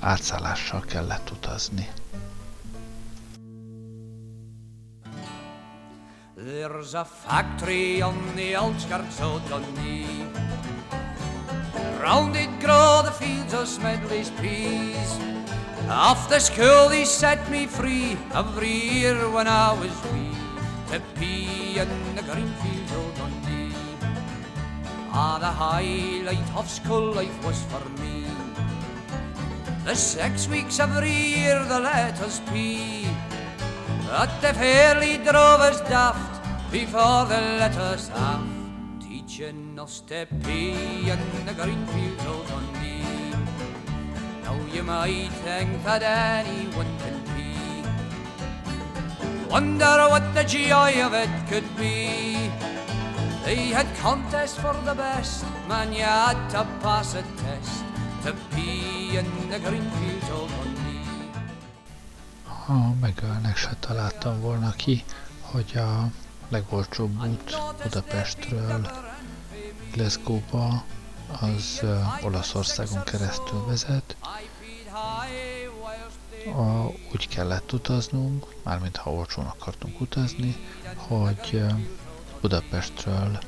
átszállással 0.01 0.81
kellett 0.81 1.31
utazni. 1.31 1.89
There's 6.63 6.95
a 6.95 7.05
factory 7.05 8.01
on 8.03 8.37
the 8.37 8.55
outskirts 8.55 9.21
of 9.21 9.43
Dundee 9.49 10.25
Round 12.01 12.37
it 12.37 12.61
grow 12.61 13.03
the 13.05 13.11
fields 13.11 13.53
of 13.53 13.67
Smedley's 13.67 14.31
peas. 14.41 15.19
After 15.89 16.39
school 16.39 16.89
they 16.89 17.05
set 17.05 17.51
me 17.51 17.67
free 17.67 18.17
Every 18.33 18.71
year 18.71 19.29
when 19.29 19.49
I 19.49 19.73
was 19.73 19.91
wee 20.13 20.37
To 20.93 21.01
pee 21.19 21.81
in 21.81 21.91
the 22.15 22.23
green 22.23 22.55
fields 22.63 22.93
of 22.93 23.19
Dundee 23.19 23.75
Ah, 25.11 25.39
the 25.41 25.51
highlight 25.51 26.49
of 26.55 26.71
school 26.71 27.13
life 27.13 27.45
was 27.45 27.61
for 27.65 27.85
me. 28.01 28.25
The 29.85 29.97
six 29.97 30.47
weeks 30.47 30.79
every 30.79 31.11
year 31.11 31.65
the 31.65 31.81
letters 31.81 32.41
pee 32.53 33.09
But 34.07 34.31
they 34.41 34.53
fairly 34.53 35.19
drove 35.19 35.59
us 35.59 35.81
daft 35.91 36.42
before 36.73 37.27
the 37.27 37.41
letters 37.61 38.09
half, 38.09 38.41
teaching 38.99 39.79
us 39.79 40.01
to 40.01 40.27
pee 40.43 41.11
in 41.11 41.21
the 41.45 41.53
green 41.53 41.85
fields 41.93 42.25
of 42.25 42.49
Dundee. 42.49 43.37
Now 44.43 44.57
you 44.73 44.83
might 44.83 45.29
think 45.45 45.85
that 45.85 46.03
anyone 46.03 46.93
can 47.03 47.17
pee. 47.37 47.85
Wonder 49.51 50.09
what 50.09 50.25
the 50.35 50.45
joy 50.45 50.93
of 51.05 51.13
it 51.13 51.29
could 51.51 51.69
be. 51.77 52.51
They 53.45 53.69
had 53.77 53.87
contests 54.01 54.57
for 54.57 54.73
the 54.85 54.95
best, 54.95 55.45
man, 55.69 55.93
you 55.93 56.05
had 56.05 56.49
to 56.51 56.67
pass 56.81 57.15
a 57.15 57.23
test 57.37 57.85
to 58.25 58.33
pee 58.55 59.19
in 59.19 59.29
the 59.51 59.59
green 59.59 59.91
fields 59.99 60.31
of 60.31 60.49
Dundee. 60.49 61.05
Ha 62.45 62.95
megölnek, 63.01 63.57
se 63.57 63.77
találtam 63.81 64.41
volna 64.41 64.71
ki, 64.71 65.05
hogy 65.41 65.77
a 65.77 66.11
legolcsóbb 66.53 67.27
út 67.27 67.57
Budapestről 67.83 68.91
Glasgow-ba 69.93 70.85
az 71.41 71.83
Olaszországon 72.23 73.03
keresztül 73.05 73.65
vezet. 73.67 74.17
A, 76.47 76.87
úgy 77.13 77.29
kellett 77.29 77.73
utaznunk, 77.73 78.47
mármint 78.63 78.97
ha 78.97 79.13
olcsón 79.13 79.45
akartunk 79.45 80.01
utazni, 80.01 80.57
hogy 80.97 81.63
Budapestről 82.41 83.39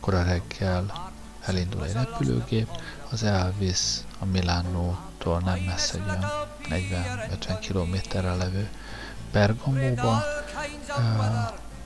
kora 0.00 0.22
reggel 0.22 1.12
elindul 1.40 1.84
egy 1.84 1.92
repülőgép, 1.92 2.68
az 3.10 3.22
elvisz 3.22 4.04
a 4.18 4.24
Milánótól 4.24 5.40
nem 5.40 5.58
messze 5.58 5.94
egy 5.94 6.08
olyan 6.08 6.24
40-50 7.40 7.56
kilométerre 7.60 8.34
levő 8.34 8.68
Bergamóba, 9.32 10.22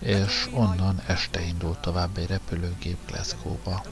és 0.04 0.48
onnan 0.52 1.02
este 1.06 1.40
indult 1.40 1.78
tovább 1.78 2.16
egy 2.16 2.26
repülőgép 2.26 2.98
Glasgow-ba. 3.06 3.82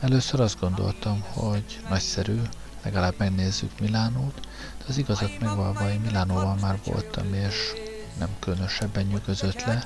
Először 0.00 0.40
azt 0.40 0.60
gondoltam, 0.60 1.20
hogy 1.20 1.80
nagyszerű, 1.88 2.40
legalább 2.82 3.14
megnézzük 3.16 3.80
Milánót, 3.80 4.40
de 4.78 4.84
az 4.88 4.98
igazat 4.98 5.40
megvalva, 5.40 5.90
én 5.90 6.00
Milánóval 6.00 6.56
már 6.60 6.78
voltam, 6.84 7.34
és 7.34 7.72
nem 8.18 8.28
különösebben 8.38 9.04
nyugodott 9.04 9.64
le. 9.64 9.84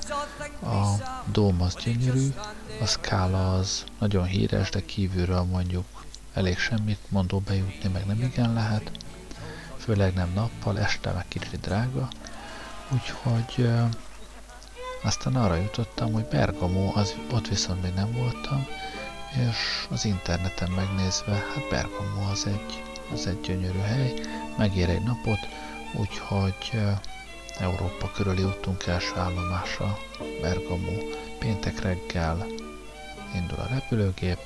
A 0.69 0.95
dóm 1.31 1.61
az 1.61 1.75
gyönyörű, 1.83 2.27
a 2.81 2.85
szkála 2.85 3.53
az 3.55 3.83
nagyon 3.99 4.25
híres, 4.25 4.69
de 4.69 4.85
kívülről 4.85 5.43
mondjuk 5.43 5.85
elég 6.33 6.57
semmit 6.57 6.99
mondó 7.09 7.39
bejutni 7.39 7.89
meg 7.89 8.05
nem 8.05 8.21
igen 8.21 8.53
lehet, 8.53 8.91
főleg 9.77 10.13
nem 10.13 10.31
nappal, 10.33 10.79
este 10.79 11.11
meg 11.11 11.25
kicsit 11.27 11.59
drága, 11.59 12.07
Úgyhogy 12.89 13.69
aztán 15.03 15.35
arra 15.35 15.55
jutottam, 15.55 16.13
hogy 16.13 16.25
Bergamo, 16.25 16.91
az, 16.95 17.15
ott 17.31 17.47
viszont 17.47 17.81
még 17.81 17.93
nem 17.93 18.11
voltam, 18.11 18.65
és 19.49 19.87
az 19.89 20.05
interneten 20.05 20.71
megnézve, 20.71 21.31
hát 21.33 21.69
Bergamo 21.69 22.29
az 22.31 22.45
egy, 22.45 22.83
az 23.13 23.27
egy 23.27 23.39
gyönyörű 23.41 23.79
hely, 23.79 24.13
megér 24.57 24.89
egy 24.89 25.03
napot, 25.03 25.39
úgyhogy 25.93 26.81
Európa 27.59 28.11
körüli 28.11 28.43
útunk 28.43 28.85
első 28.85 29.13
állomása 29.17 29.97
Bergamo. 30.41 30.91
Péntek 31.39 31.79
reggel 31.81 32.45
indul 33.35 33.59
a 33.59 33.67
repülőgép, 33.73 34.39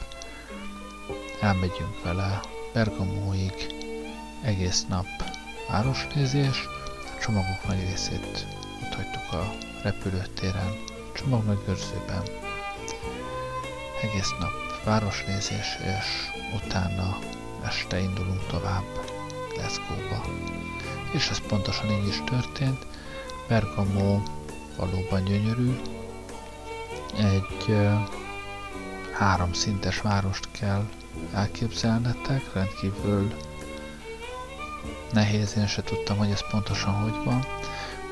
elmegyünk 1.41 2.03
vele 2.03 2.39
Bergamóig, 2.73 3.75
egész 4.41 4.85
nap 4.87 5.05
városnézés, 5.69 6.67
csomagok 7.21 7.67
nagy 7.67 7.79
részét 7.79 8.47
ott 8.83 8.93
hagytuk 8.93 9.31
a 9.31 9.53
repülőtéren, 9.83 10.73
csomagmegőrzőben. 11.13 12.23
Egész 14.01 14.29
nap 14.39 14.83
városnézés, 14.83 15.77
és 15.81 16.29
utána 16.63 17.17
este 17.65 17.99
indulunk 17.99 18.47
tovább 18.47 18.83
Glasgow-ba. 19.53 20.25
És 21.13 21.29
ez 21.29 21.39
pontosan 21.47 21.89
így 21.89 22.07
is 22.07 22.21
történt. 22.25 22.85
Bergamo 23.47 24.21
valóban 24.77 25.23
gyönyörű. 25.23 25.79
Egy 27.17 27.65
uh, 27.67 27.93
három 29.11 29.53
szintes 29.53 30.01
várost 30.01 30.47
kell 30.51 30.85
elképzelnetek, 31.33 32.53
rendkívül 32.53 33.33
nehéz, 35.13 35.57
én 35.57 35.67
se 35.67 35.83
tudtam, 35.83 36.17
hogy 36.17 36.29
ez 36.29 36.49
pontosan 36.51 36.93
hogy 36.93 37.23
van. 37.25 37.45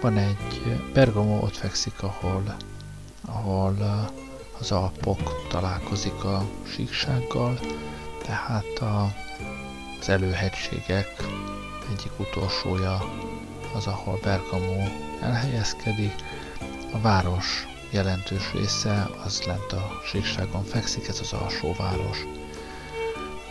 Van 0.02 0.18
egy 0.18 0.82
Bergamo 0.94 1.40
ott 1.42 1.56
fekszik, 1.56 2.04
ahol, 2.04 2.56
ahol 3.26 3.76
az 4.60 4.72
Alpok 4.72 5.48
találkozik 5.50 6.24
a 6.24 6.46
síksággal, 6.76 7.60
tehát 8.26 8.80
a, 8.80 9.14
az 10.00 10.10
előhegységek 10.10 11.24
egyik 11.92 12.20
utolsója 12.20 13.14
az, 13.76 13.88
ahol 13.88 14.20
Bergamo 14.24 14.84
elhelyezkedik. 15.22 16.14
A 16.94 17.00
város 17.00 17.68
jelentős 17.90 18.52
része 18.54 19.10
az 19.24 19.42
lent 19.42 19.72
a 19.72 20.02
síkságon 20.06 20.64
fekszik, 20.64 21.08
ez 21.08 21.20
az 21.20 21.34
alsóváros. 21.34 22.18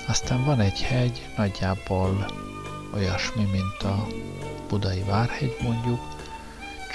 Aztán 0.07 0.45
van 0.45 0.61
egy 0.61 0.83
hegy, 0.83 1.29
nagyjából 1.37 2.27
olyasmi, 2.97 3.45
mint 3.45 3.83
a 3.83 4.07
budai 4.69 5.03
várhegy 5.03 5.57
mondjuk, 5.63 6.01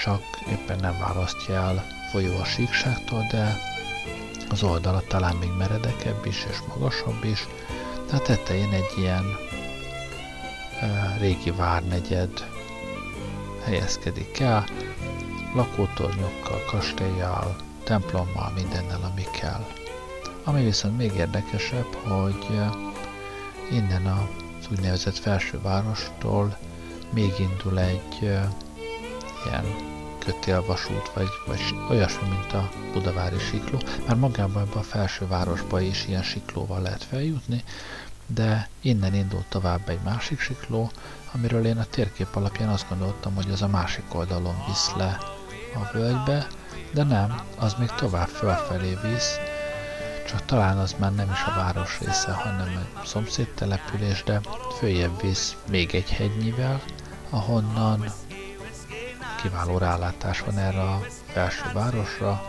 csak 0.02 0.22
éppen 0.50 0.78
nem 0.80 0.98
választja 0.98 1.54
el 1.54 1.84
folyó 2.10 2.38
a 2.38 2.44
síkságtól, 2.44 3.26
de 3.30 3.56
az 4.50 4.62
oldala 4.62 5.02
talán 5.08 5.36
még 5.36 5.50
meredekebb 5.58 6.26
is 6.26 6.46
és 6.50 6.56
magasabb 6.68 7.24
is, 7.24 7.46
de 8.10 8.16
a 8.16 8.22
tetején 8.22 8.72
egy 8.72 8.92
ilyen 8.98 9.24
e, 10.80 11.16
régi 11.18 11.50
várnegyed 11.50 12.46
helyezkedik 13.64 14.40
el, 14.40 14.64
lakótornyokkal, 15.54 16.64
kastélyjal, 16.66 17.56
templommal, 17.84 18.52
mindennel, 18.54 19.10
ami 19.12 19.24
kell. 19.40 19.66
Ami 20.44 20.64
viszont 20.64 20.96
még 20.96 21.12
érdekesebb, 21.14 21.94
hogy 21.94 22.60
innen 23.70 24.06
az 24.06 24.41
úgynevezett 24.72 25.18
felsővárostól 25.18 26.56
még 27.10 27.32
indul 27.38 27.80
egy 27.80 28.18
ilyen 29.44 29.64
kötélvasút, 30.18 31.10
vagy, 31.14 31.28
vagy 31.46 31.60
olyasmi, 31.90 32.28
mint 32.28 32.52
a 32.52 32.68
Budavári 32.92 33.38
sikló. 33.38 33.78
Már 34.06 34.16
magában 34.16 34.62
ebben 34.62 34.78
a 34.78 34.82
felsővárosba 34.82 35.80
is 35.80 36.06
ilyen 36.08 36.22
siklóval 36.22 36.80
lehet 36.80 37.04
feljutni, 37.04 37.64
de 38.26 38.68
innen 38.80 39.14
indult 39.14 39.46
tovább 39.48 39.88
egy 39.88 40.00
másik 40.04 40.40
sikló, 40.40 40.90
amiről 41.32 41.66
én 41.66 41.78
a 41.78 41.86
térkép 41.90 42.36
alapján 42.36 42.68
azt 42.68 42.88
gondoltam, 42.88 43.34
hogy 43.34 43.50
az 43.50 43.62
a 43.62 43.68
másik 43.68 44.14
oldalon 44.14 44.64
visz 44.66 44.92
le 44.96 45.18
a 45.74 45.92
völgybe, 45.92 46.46
de 46.92 47.02
nem, 47.02 47.40
az 47.58 47.74
még 47.78 47.90
tovább 47.90 48.28
fölfelé 48.28 48.98
visz, 49.02 49.36
csak 50.26 50.44
talán 50.44 50.78
az 50.78 50.94
már 50.98 51.14
nem 51.14 51.30
is 51.30 51.42
a 51.46 51.54
város 51.54 51.98
része, 52.00 52.32
hanem 52.32 52.68
egy 52.68 53.06
szomszéd 53.06 53.48
település, 53.48 54.22
de 54.22 54.40
följebb 54.78 55.20
visz 55.20 55.56
még 55.68 55.94
egy 55.94 56.10
hegynyivel, 56.10 56.80
ahonnan 57.30 58.04
kiváló 59.42 59.78
rálátás 59.78 60.40
van 60.40 60.58
erre 60.58 60.80
a 60.82 61.00
felső 61.26 61.64
városra, 61.72 62.42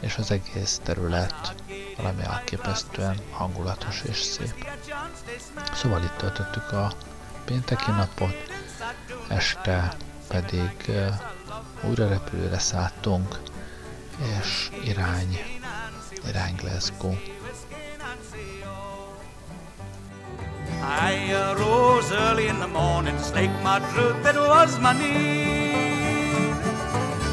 és 0.00 0.16
az 0.16 0.30
egész 0.30 0.80
terület 0.82 1.54
valami 1.96 2.22
elképesztően 2.22 3.16
hangulatos 3.30 4.02
és 4.08 4.16
szép. 4.22 4.66
Szóval 5.74 6.02
itt 6.02 6.16
töltöttük 6.16 6.72
a 6.72 6.92
pénteki 7.44 7.90
napot, 7.90 8.36
este 9.28 9.96
pedig 10.28 10.90
újra 11.82 12.08
repülőre 12.08 12.58
szálltunk, 12.58 13.40
és 14.40 14.70
irány, 14.84 15.55
irány 16.28 16.56
Glasgow. 16.58 17.16
I 20.82 21.32
arose 21.32 22.12
early 22.12 22.48
in 22.48 22.60
the 22.60 22.68
morning, 22.68 23.18
slaked 23.18 23.62
my 23.62 23.78
truth, 23.92 24.22
that 24.22 24.36
was 24.36 24.78
my 24.78 24.92
need. 24.92 26.54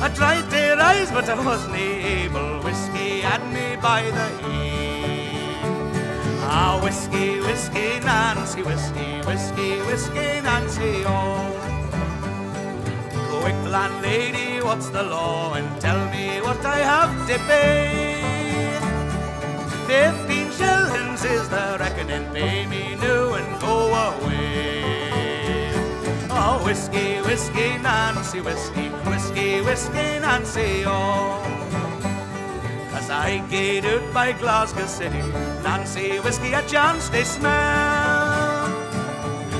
I 0.02 0.10
tried 0.10 0.50
to 0.50 0.76
rise, 0.76 1.12
but 1.12 1.30
I 1.30 1.36
wasn't 1.46 1.76
able. 1.76 2.60
Whiskey 2.64 3.22
had 3.22 3.44
me 3.54 3.78
by 3.82 4.02
the 4.18 4.28
heel. 4.44 4.74
Ah, 6.44 6.80
whiskey, 6.84 7.40
whiskey, 7.40 8.00
Nancy, 8.04 8.64
whiskey, 8.64 9.22
whiskey, 9.28 9.80
whiskey, 9.88 10.42
Nancy, 10.42 11.04
oh. 11.06 11.48
Quick, 13.40 13.56
landlady, 13.72 14.62
what's 14.62 14.90
the 14.90 15.04
law? 15.04 15.54
And 15.54 15.68
tell 15.80 16.02
me 16.12 16.42
what 16.42 16.66
I 16.66 16.80
have 16.80 17.28
to 17.28 17.38
pay. 17.48 18.13
Fifteen 19.88 20.50
shillings 20.52 21.24
is 21.26 21.50
the 21.50 21.78
reckoning, 21.80 22.26
pay 22.34 22.66
me 22.66 22.96
new 22.96 23.34
and 23.34 23.62
go 23.62 23.88
away. 23.88 25.72
Oh, 26.30 26.62
whiskey, 26.64 27.18
whiskey, 27.22 27.78
Nancy, 27.78 28.40
whiskey, 28.42 28.90
whiskey, 29.10 29.62
whiskey, 29.62 30.20
Nancy, 30.20 30.84
oh. 30.86 31.42
As 32.94 33.10
I 33.10 33.46
gate 33.50 33.86
out 33.86 34.14
by 34.14 34.32
Glasgow 34.32 34.86
City, 34.86 35.22
Nancy, 35.64 36.20
whiskey, 36.20 36.54
a 36.54 36.62
chance 36.64 37.10
they 37.10 37.24
smell. 37.26 37.52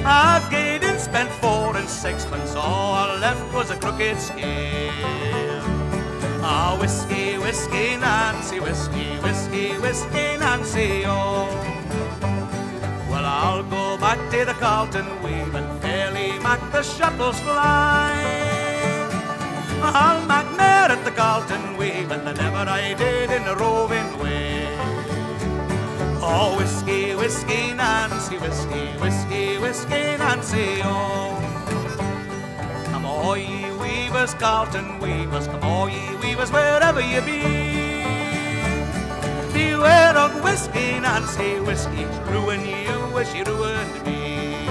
I 0.06 0.46
gate 0.50 0.84
and 0.84 1.00
spent 1.00 1.30
four 1.42 1.76
and 1.76 1.88
sixpence, 1.90 2.56
all 2.56 2.94
I 2.94 3.20
left 3.20 3.54
was 3.54 3.70
a 3.72 3.78
crooked 3.78 4.20
scale. 4.20 5.23
Ah, 6.46 6.76
whiskey, 6.78 7.38
whiskey, 7.38 7.96
Nancy, 7.96 8.60
whiskey, 8.60 9.16
whiskey, 9.24 9.78
whiskey, 9.78 10.36
Nancy, 10.38 11.04
oh. 11.06 11.48
Well, 13.10 13.26
I'll 13.26 13.64
go 13.64 13.98
back 13.98 14.20
to 14.32 14.44
the 14.44 14.54
Carlton 14.54 15.08
Weave 15.24 15.56
and 15.56 15.82
fairly 15.82 16.34
make 16.40 16.66
the 16.74 16.84
shuttles 16.84 17.40
fly. 17.40 18.12
I'll 19.82 20.26
make 20.26 20.52
mer 20.58 20.88
at 20.92 21.06
the 21.06 21.12
Carlton 21.12 21.78
Weave 21.78 22.12
and 22.12 22.28
the 22.28 22.34
never 22.34 22.70
I 22.70 22.94
did 22.94 23.32
in 23.32 23.46
the 23.46 23.56
roving 23.56 24.20
way. 24.20 24.68
Oh, 26.20 26.58
whiskey, 26.58 27.16
whiskey, 27.16 27.74
Nancy, 27.74 28.38
whiskey, 28.38 28.86
whiskey, 29.00 29.58
whiskey, 29.60 30.18
Nancy, 30.18 30.82
oh. 30.84 31.40
Come 32.92 33.06
all 33.06 33.38
ye 33.38 33.73
weavers, 33.84 34.34
Carlton 34.36 35.00
weavers, 35.00 35.48
come 35.48 35.64
all 35.64 35.90
ye 35.90 36.16
weavers, 36.22 36.52
wherever 36.52 37.02
ye 37.02 37.20
be. 37.20 37.42
Beware 39.54 40.18
of 40.18 40.44
whiskey, 40.44 41.00
Nancy, 41.00 41.60
whiskey's 41.60 42.18
ruin 42.32 42.62
you 42.62 43.20
as 43.20 43.32
she 43.32 43.44
ruined 43.44 44.06
me. 44.06 44.68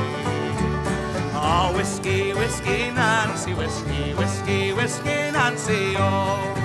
Oh, 1.35 1.72
whiskey, 1.77 2.33
whiskey, 2.33 2.90
Nancy, 2.90 3.53
whiskey, 3.55 4.14
whiskey, 4.14 4.72
whiskey, 4.72 5.31
Nancy, 5.37 5.94
oh. 5.98 6.62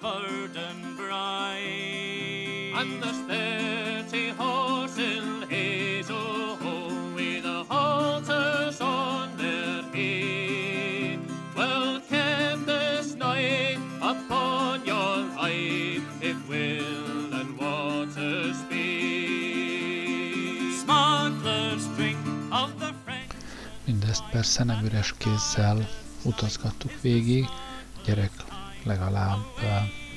Burden 0.00 0.96
bright. 0.96 2.72
And 2.74 3.02
there's 3.02 3.20
thirty 3.26 4.28
horse 4.36 4.98
in 4.98 5.48
Hazel 5.48 6.56
Hole 6.62 7.14
with 7.14 7.42
the 7.42 7.64
halters 7.68 8.80
on 8.80 9.36
their 9.36 9.82
head. 9.92 11.18
Well 11.56 12.00
kept 12.08 12.66
this 12.66 13.14
night 13.14 13.78
upon 14.00 14.84
your 14.84 15.30
height, 15.36 16.02
if 16.20 16.36
will 16.48 17.32
and 17.32 17.58
water 17.58 18.54
speed. 18.54 19.56
Smugglers 20.82 21.86
drink 21.96 22.18
of 22.50 22.78
the 22.78 22.92
French. 23.04 23.32
Mindezt 23.84 24.24
persze 24.30 24.64
nem 24.64 24.84
üres 24.84 25.14
kézzel 25.18 25.88
utazgattuk 26.22 27.00
végig. 27.00 27.48
Gyerek 28.04 28.30
legalább 28.86 29.44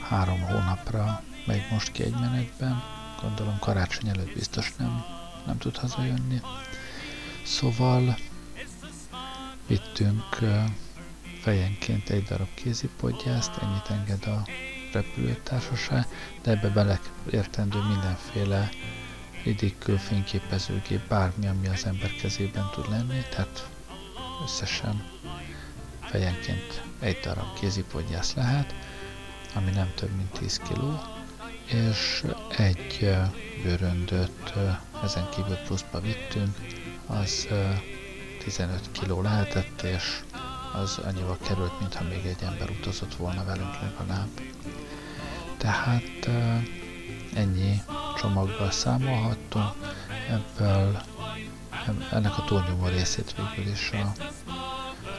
három 0.10 0.40
hónapra 0.42 1.24
megy 1.46 1.68
most 1.72 1.92
ki 1.92 2.04
egy 2.04 2.14
menetben. 2.20 2.84
Gondolom 3.22 3.60
karácsony 3.60 4.10
előtt 4.10 4.34
biztos 4.34 4.74
nem, 4.78 5.04
nem 5.46 5.58
tud 5.58 5.78
hazajönni. 5.78 6.42
Szóval 7.46 8.18
vittünk 9.68 10.38
fejenként 11.42 12.10
egy 12.10 12.24
darab 12.24 12.54
kézipodgyászt, 12.54 13.52
ennyit 13.62 13.90
enged 13.90 14.26
a 14.26 14.48
repülőtársaság, 14.94 16.08
de 16.42 16.52
ebbe 16.52 16.70
beleértendő 16.70 17.80
mindenféle 17.88 18.70
ridikül 19.44 19.98
fényképezőgép, 19.98 21.08
bármi, 21.08 21.48
ami 21.48 21.68
az 21.68 21.86
ember 21.86 22.12
kezében 22.22 22.70
tud 22.74 22.90
lenni, 22.90 23.22
tehát 23.30 23.70
összesen 24.44 25.04
fejenként 26.10 26.82
egy 27.00 27.20
darab 27.24 27.54
kézipodgyász 27.60 28.34
lehet, 28.34 28.74
ami 29.56 29.72
nem 29.72 29.92
több 29.96 30.16
mint 30.16 30.32
10 30.32 30.58
kiló, 30.58 31.00
és 31.66 32.24
egy 32.58 33.18
bőröndöt 33.64 34.54
ezen 35.04 35.30
kívül 35.30 35.56
pluszba 35.56 36.00
vittünk, 36.00 36.58
az 37.06 37.48
15 38.44 38.92
kiló 38.92 39.22
lehetett, 39.22 39.82
és 39.82 40.20
az 40.74 40.98
annyival 40.98 41.38
került, 41.48 41.80
mintha 41.80 42.04
még 42.04 42.26
egy 42.26 42.44
ember 42.44 42.70
utazott 42.70 43.16
volna 43.16 43.44
velünk 43.44 43.76
legalább. 43.82 44.30
Tehát 45.58 46.30
ennyi 47.34 47.82
csomaggal 48.18 48.72
számolhattunk, 48.72 49.74
ebből 50.30 51.02
ennek 52.12 52.38
a 52.38 52.44
túlnyomó 52.44 52.88
részét 52.88 53.36
végül 53.36 53.72
is 53.72 53.92
a, 53.92 54.14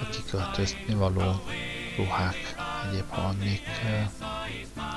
a 0.01 0.09
kiköltözni 0.11 0.95
való 0.95 1.43
ruhák, 1.97 2.55
egyéb 2.89 3.09
halmik 3.09 3.63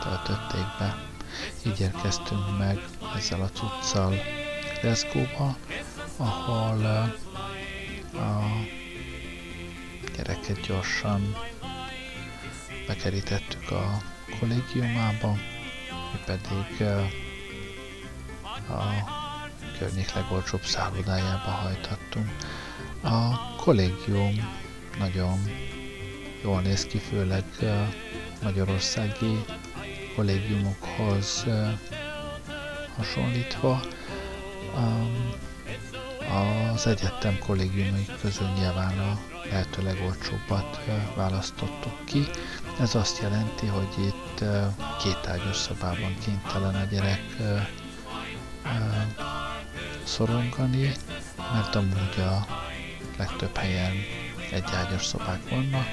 töltötték 0.01 0.65
be. 0.79 0.95
Így 1.65 1.79
érkeztünk 1.79 2.57
meg 2.57 2.79
ezzel 3.15 3.41
a 3.41 3.49
cuccal 3.49 4.15
Glasgow-ba, 4.81 5.57
ahol 6.17 6.85
a 8.13 8.43
gyereket 10.15 10.61
gyorsan 10.61 11.35
bekerítettük 12.87 13.71
a 13.71 14.01
kollégiumába, 14.39 15.31
mi 16.11 16.19
pedig 16.25 16.87
a 18.69 18.81
környék 19.77 20.13
legolcsóbb 20.13 20.63
szállodájába 20.63 21.49
hajtottunk. 21.49 22.29
A 23.01 23.55
kollégium 23.55 24.62
nagyon 24.99 25.39
jól 26.43 26.61
néz 26.61 26.85
ki, 26.85 26.97
főleg 26.97 27.43
magyarországi 28.43 29.45
kollégiumokhoz 30.15 31.45
hasonlítva. 32.97 33.81
Az 36.73 36.87
egyetem 36.87 37.37
kollégiumai 37.39 38.05
közül 38.21 38.47
nyilván 38.47 38.99
a 38.99 39.19
lehető 39.49 39.83
legolcsóbbat 39.83 40.79
választottuk 41.15 42.05
ki. 42.05 42.25
Ez 42.79 42.95
azt 42.95 43.21
jelenti, 43.21 43.65
hogy 43.65 44.05
itt 44.05 44.43
két 45.03 45.27
ágyos 45.27 45.55
szobában 45.57 46.15
kénytelen 46.25 46.75
a 46.75 46.83
gyerek 46.91 47.21
szorongani, 50.03 50.91
mert 51.53 51.75
amúgy 51.75 52.19
a 52.19 52.45
legtöbb 53.17 53.55
helyen 53.57 53.93
egy 54.53 54.69
ágyas 54.73 55.05
szobák 55.05 55.49
vannak. 55.49 55.87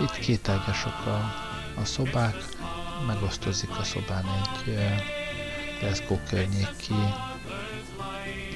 Itt 0.00 0.18
két 0.18 0.48
ágyasok 0.48 1.06
a, 1.06 1.34
a 1.80 1.84
szobák, 1.84 2.36
megosztozik 3.06 3.78
a 3.78 3.82
szobán 3.82 4.24
egy 4.24 4.78
Glasgow 5.80 6.18
környéki 6.28 6.94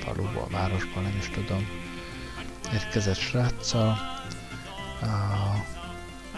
faluban, 0.05 0.49
városban, 0.51 1.03
nem 1.03 1.16
is 1.18 1.29
tudom, 1.29 1.68
érkezett 2.73 3.18
sráccal. 3.18 3.99
A, 5.01 5.07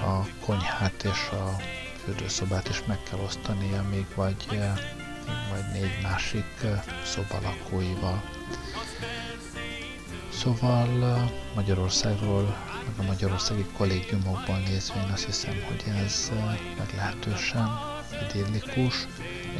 a 0.04 0.26
konyhát 0.44 1.04
és 1.04 1.28
a 1.32 1.56
fürdőszobát 2.04 2.68
is 2.68 2.82
meg 2.86 3.02
kell 3.02 3.18
osztania 3.18 3.82
még 3.90 4.06
vagy, 4.14 4.46
még 4.50 4.60
vagy 5.50 5.72
négy 5.72 6.02
másik 6.02 6.66
szoba 7.04 7.40
lakóival. 7.42 8.22
Szóval 10.32 11.30
Magyarországról, 11.54 12.56
a 12.98 13.02
magyarországi 13.02 13.66
kollégiumokban 13.76 14.62
nézve 14.62 15.02
én 15.04 15.12
azt 15.12 15.24
hiszem, 15.24 15.54
hogy 15.68 15.82
ez 16.04 16.32
meglehetősen 16.78 17.68
idillikus. 18.28 19.06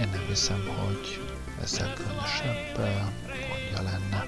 Én 0.01 0.09
nem 0.13 0.25
hiszem, 0.29 0.67
hogy 0.67 1.21
ezzel 1.63 1.93
különösebb 1.93 2.77
gondja 3.49 3.91
lenne. 3.91 4.27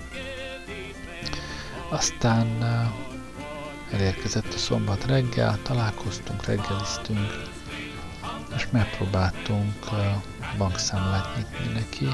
Aztán 1.89 2.47
elérkezett 3.93 4.55
a 4.55 4.59
szombat 4.59 5.05
reggel, 5.05 5.59
találkoztunk, 5.63 6.45
reggeliztünk, 6.45 7.53
és 8.57 8.67
megpróbáltunk 8.71 9.89
bankszámlát 10.59 11.37
nyitni 11.37 11.73
neki, 11.73 12.09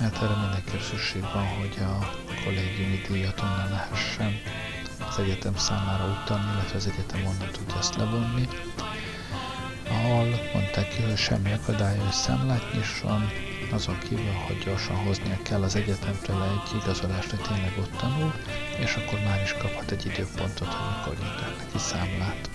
mert 0.00 0.22
erre 0.22 0.34
mindenképp 0.40 0.80
szükség 0.80 1.20
van, 1.20 1.46
hogy 1.46 1.78
a 1.80 2.10
kollégiumi 2.44 3.00
díjat 3.08 3.40
onnan 3.40 3.70
lehessen 3.70 4.40
az 5.12 5.18
egyetem 5.18 5.56
számára 5.56 6.04
utalni, 6.04 6.52
illetve 6.52 6.76
az 6.76 6.86
egyetem 6.86 7.26
onnan 7.26 7.50
tudja 7.52 7.78
ezt 7.78 7.96
levonni. 7.96 8.48
Ahol 9.88 10.26
mondták 10.54 10.88
ki, 10.88 11.02
hogy 11.02 11.16
semmi 11.16 11.52
akadály, 11.52 11.98
hogy 11.98 12.12
számlát 12.12 12.72
nyisson, 12.72 13.30
azon 13.72 13.98
kívül, 13.98 14.32
hogy 14.46 14.58
gyorsan 14.64 14.96
hoznia 14.96 15.38
kell 15.42 15.62
az 15.62 15.74
egyetemtől 15.76 16.42
egy 16.42 16.80
igazolást, 16.82 17.30
hogy 17.30 17.40
tényleg 17.40 17.74
ott 17.78 17.96
tanul, 17.96 18.34
és 18.78 18.94
akkor 18.94 19.18
már 19.18 19.42
is 19.42 19.52
kaphat 19.52 19.90
egy 19.90 20.06
időpontot, 20.06 20.68
hogy 20.68 20.96
mikor 20.96 21.24
nyitott 21.24 21.58
neki 21.58 21.78
számlát. 21.78 22.50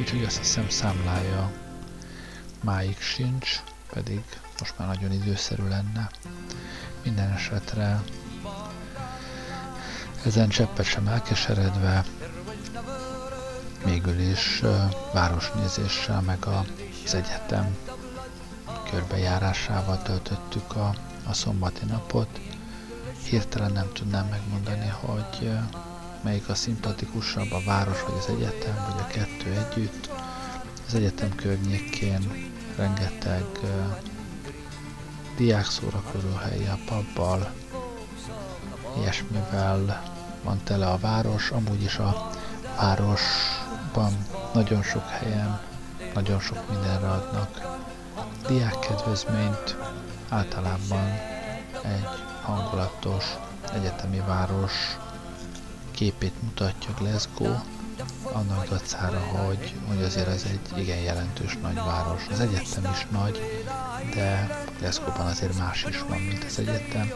Úgyhogy 0.00 0.24
azt 0.24 0.38
hiszem 0.38 0.68
számlája 0.68 1.52
máig 2.60 2.96
sincs, 3.00 3.60
pedig 3.92 4.22
most 4.58 4.78
már 4.78 4.88
nagyon 4.88 5.12
időszerű 5.12 5.68
lenne. 5.68 6.10
Minden 7.02 7.32
esetre 7.32 8.02
ezen 10.26 10.48
cseppet 10.48 10.84
sem 10.84 11.06
elkeseredve, 11.06 12.04
végül 13.84 14.18
is 14.18 14.62
városnézéssel, 15.12 16.20
meg 16.20 16.46
az 16.46 17.14
egyetem 17.14 17.76
körbejárásával 18.90 20.02
töltöttük 20.02 20.76
a, 20.76 20.94
a 21.28 21.32
szombati 21.32 21.84
napot. 21.84 22.40
Hirtelen 23.28 23.72
nem 23.72 23.92
tudnám 23.92 24.26
megmondani, 24.26 24.92
hogy 25.00 25.50
melyik 26.22 26.48
a 26.48 26.54
szimpatikusabb, 26.54 27.52
a 27.52 27.62
város 27.64 28.02
vagy 28.02 28.18
az 28.18 28.28
egyetem, 28.28 28.86
vagy 28.90 29.00
a 29.00 29.06
kettő 29.06 29.50
együtt. 29.50 30.10
Az 30.86 30.94
egyetem 30.94 31.34
környékén 31.34 32.50
rengeteg 32.76 33.44
uh, 33.62 33.70
diák 35.36 35.66
szórakozó 35.66 36.34
helye, 36.34 36.78
pabbal, 36.86 37.52
ilyesmivel 38.98 40.14
van 40.46 40.60
tele 40.64 40.86
a 40.86 40.98
város, 40.98 41.50
amúgy 41.50 41.82
is 41.82 41.96
a 41.96 42.30
városban 42.76 44.12
nagyon 44.54 44.82
sok 44.82 45.08
helyen, 45.08 45.60
nagyon 46.14 46.40
sok 46.40 46.70
mindenre 46.70 47.08
adnak 47.08 47.78
diákkedvezményt, 48.48 49.76
általában 50.28 51.08
egy 51.82 52.08
hangulatos 52.42 53.24
egyetemi 53.74 54.22
város 54.26 54.96
képét 55.90 56.42
mutatja 56.42 56.94
Glasgow, 56.98 57.54
annak 58.22 58.68
dacára, 58.68 59.18
hogy, 59.18 59.74
hogy 59.88 60.02
azért 60.02 60.28
ez 60.28 60.46
egy 60.50 60.78
igen 60.78 60.98
jelentős 60.98 61.58
nagy 61.62 61.74
város. 61.74 62.26
Az 62.30 62.40
egyetem 62.40 62.90
is 62.92 63.06
nagy, 63.10 63.64
de 64.14 64.58
Glasgow-ban 64.78 65.26
azért 65.26 65.58
más 65.58 65.84
is 65.88 66.00
van, 66.08 66.18
mint 66.18 66.44
az 66.44 66.58
egyetem, 66.58 67.12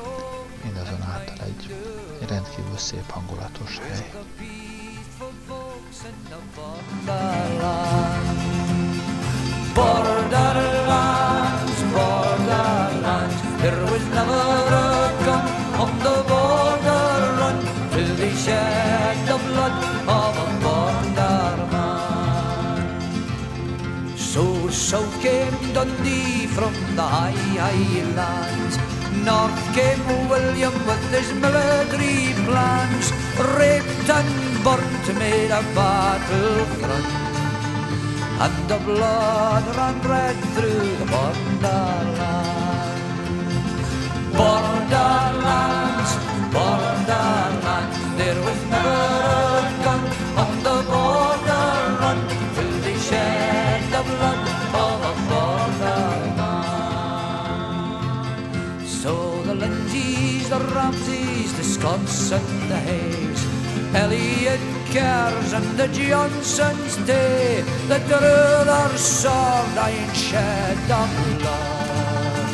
mindazonáltal 0.64 1.36
egy, 1.44 1.74
egy 2.20 2.28
rendkívül 2.28 2.76
szép 2.76 3.10
hangulatos 3.10 3.78
hely. 3.78 4.10
South 24.90 25.22
came 25.22 25.72
Dundee 25.72 26.48
from 26.48 26.72
the 26.96 27.02
high 27.02 27.30
highlands, 27.30 28.59
north 29.24 29.60
came 29.74 30.28
William 30.28 30.74
with 30.86 31.04
his 31.10 31.32
military 31.34 32.34
plans, 32.46 33.12
raped 33.56 34.08
and 34.18 34.64
burnt 34.64 35.04
made 35.18 35.50
a 35.50 35.62
battlefront 35.74 37.30
and 38.40 38.68
the 38.70 38.78
blood 38.78 39.64
ran 39.76 40.00
red 40.08 40.36
through 40.54 40.96
the 41.00 41.06
borderland. 41.12 42.16
Borderlands, 44.38 46.12
borderlands, 46.54 47.96
there 48.16 48.40
was 48.46 48.60
never 48.70 49.09
The 64.92 64.98
Ramsays, 64.98 65.52
and 65.52 65.78
the 65.78 65.86
the 65.86 65.92
Johnsons 65.92 66.96
day 67.06 67.62
that 67.86 68.02
drew 68.08 68.64
their 68.66 68.96
sword 68.98 69.78
and 69.78 70.16
shed 70.16 70.76
the 70.90 71.06
blood 71.38 72.50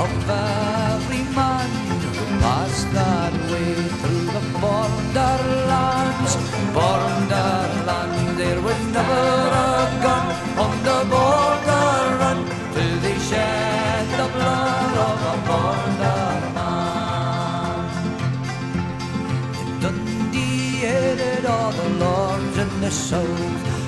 of 0.00 0.10
every 0.30 1.22
man 1.36 1.68
who 2.00 2.24
passed 2.40 2.90
that 2.92 3.32
way 3.50 3.74
through 4.00 4.26
the 4.36 4.44
borderlands. 4.58 6.32
Borderland, 6.72 8.38
there 8.38 8.60
was 8.62 8.80
never 8.96 9.24
a 9.52 10.00
gun 10.02 10.26
on 10.64 10.74
the 10.82 10.98
border 11.10 12.59
the. 22.90 23.24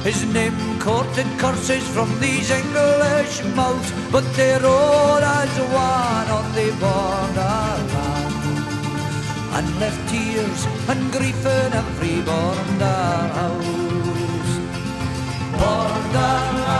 His 0.05 0.25
name 0.33 0.79
courted 0.81 1.27
curses 1.39 1.87
from 1.89 2.09
these 2.21 2.51
English 2.51 3.43
mouths, 3.57 3.93
but 4.11 4.25
they're 4.35 4.65
all 4.65 5.19
as 5.19 5.55
one 5.71 6.29
on 6.39 6.47
the 6.55 6.69
borderland. 6.81 7.91
And 9.57 9.67
left 9.81 10.09
tears 10.09 10.67
and 10.89 11.13
grief 11.13 11.45
in 11.45 11.73
every 11.73 12.23
border 12.23 13.11
house. 13.39 14.53
Borderlands, 15.61 16.72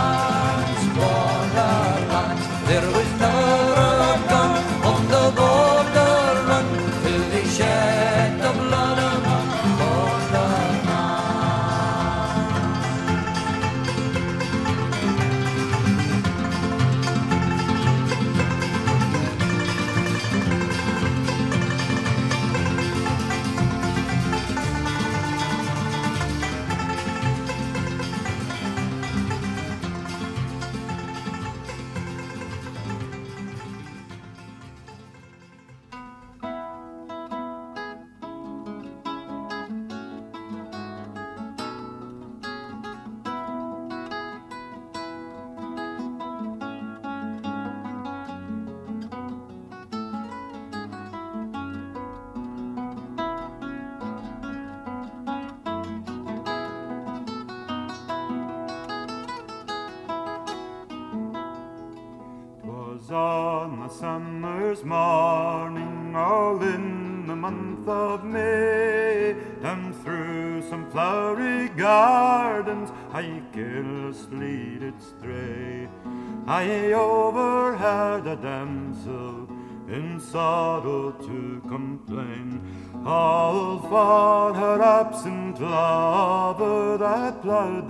on 63.13 63.83
a 63.83 63.89
summer's 63.89 64.83
morning, 64.83 66.15
all 66.15 66.61
in 66.61 67.27
the 67.27 67.35
month 67.35 67.87
of 67.87 68.23
May, 68.23 69.35
down 69.61 69.93
through 70.03 70.61
some 70.69 70.89
flowery 70.89 71.69
gardens, 71.69 72.91
I 73.11 73.41
carelessly 73.53 74.79
did 74.79 75.01
stray. 75.01 75.87
I 76.47 76.91
overheard 76.93 78.27
a 78.27 78.35
damsel 78.35 79.47
in 79.87 80.19
sorrow 80.19 81.11
to 81.11 81.61
complain, 81.67 82.61
all 83.05 83.79
for 83.79 84.53
her 84.53 84.81
absent 84.81 85.61
lover 85.61 86.97
that 86.97 87.41
ploughed 87.41 87.87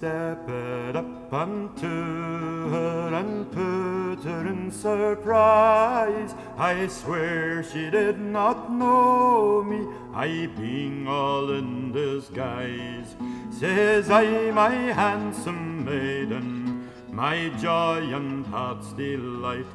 I 0.00 0.02
stepped 0.02 0.96
up 0.96 1.32
unto 1.32 2.70
her 2.70 3.10
and 3.12 3.50
put 3.52 4.24
her 4.24 4.46
in 4.46 4.70
surprise. 4.70 6.34
I 6.56 6.86
swear 6.86 7.62
she 7.62 7.90
did 7.90 8.18
not 8.18 8.72
know 8.72 9.62
me, 9.62 9.86
I 10.14 10.48
being 10.56 11.06
all 11.06 11.50
in 11.50 11.92
disguise. 11.92 13.14
Says 13.50 14.10
I, 14.10 14.50
my 14.52 14.70
handsome 14.70 15.84
maiden, 15.84 16.88
my 17.10 17.50
joy 17.60 18.14
and 18.14 18.46
heart's 18.46 18.94
delight. 18.94 19.66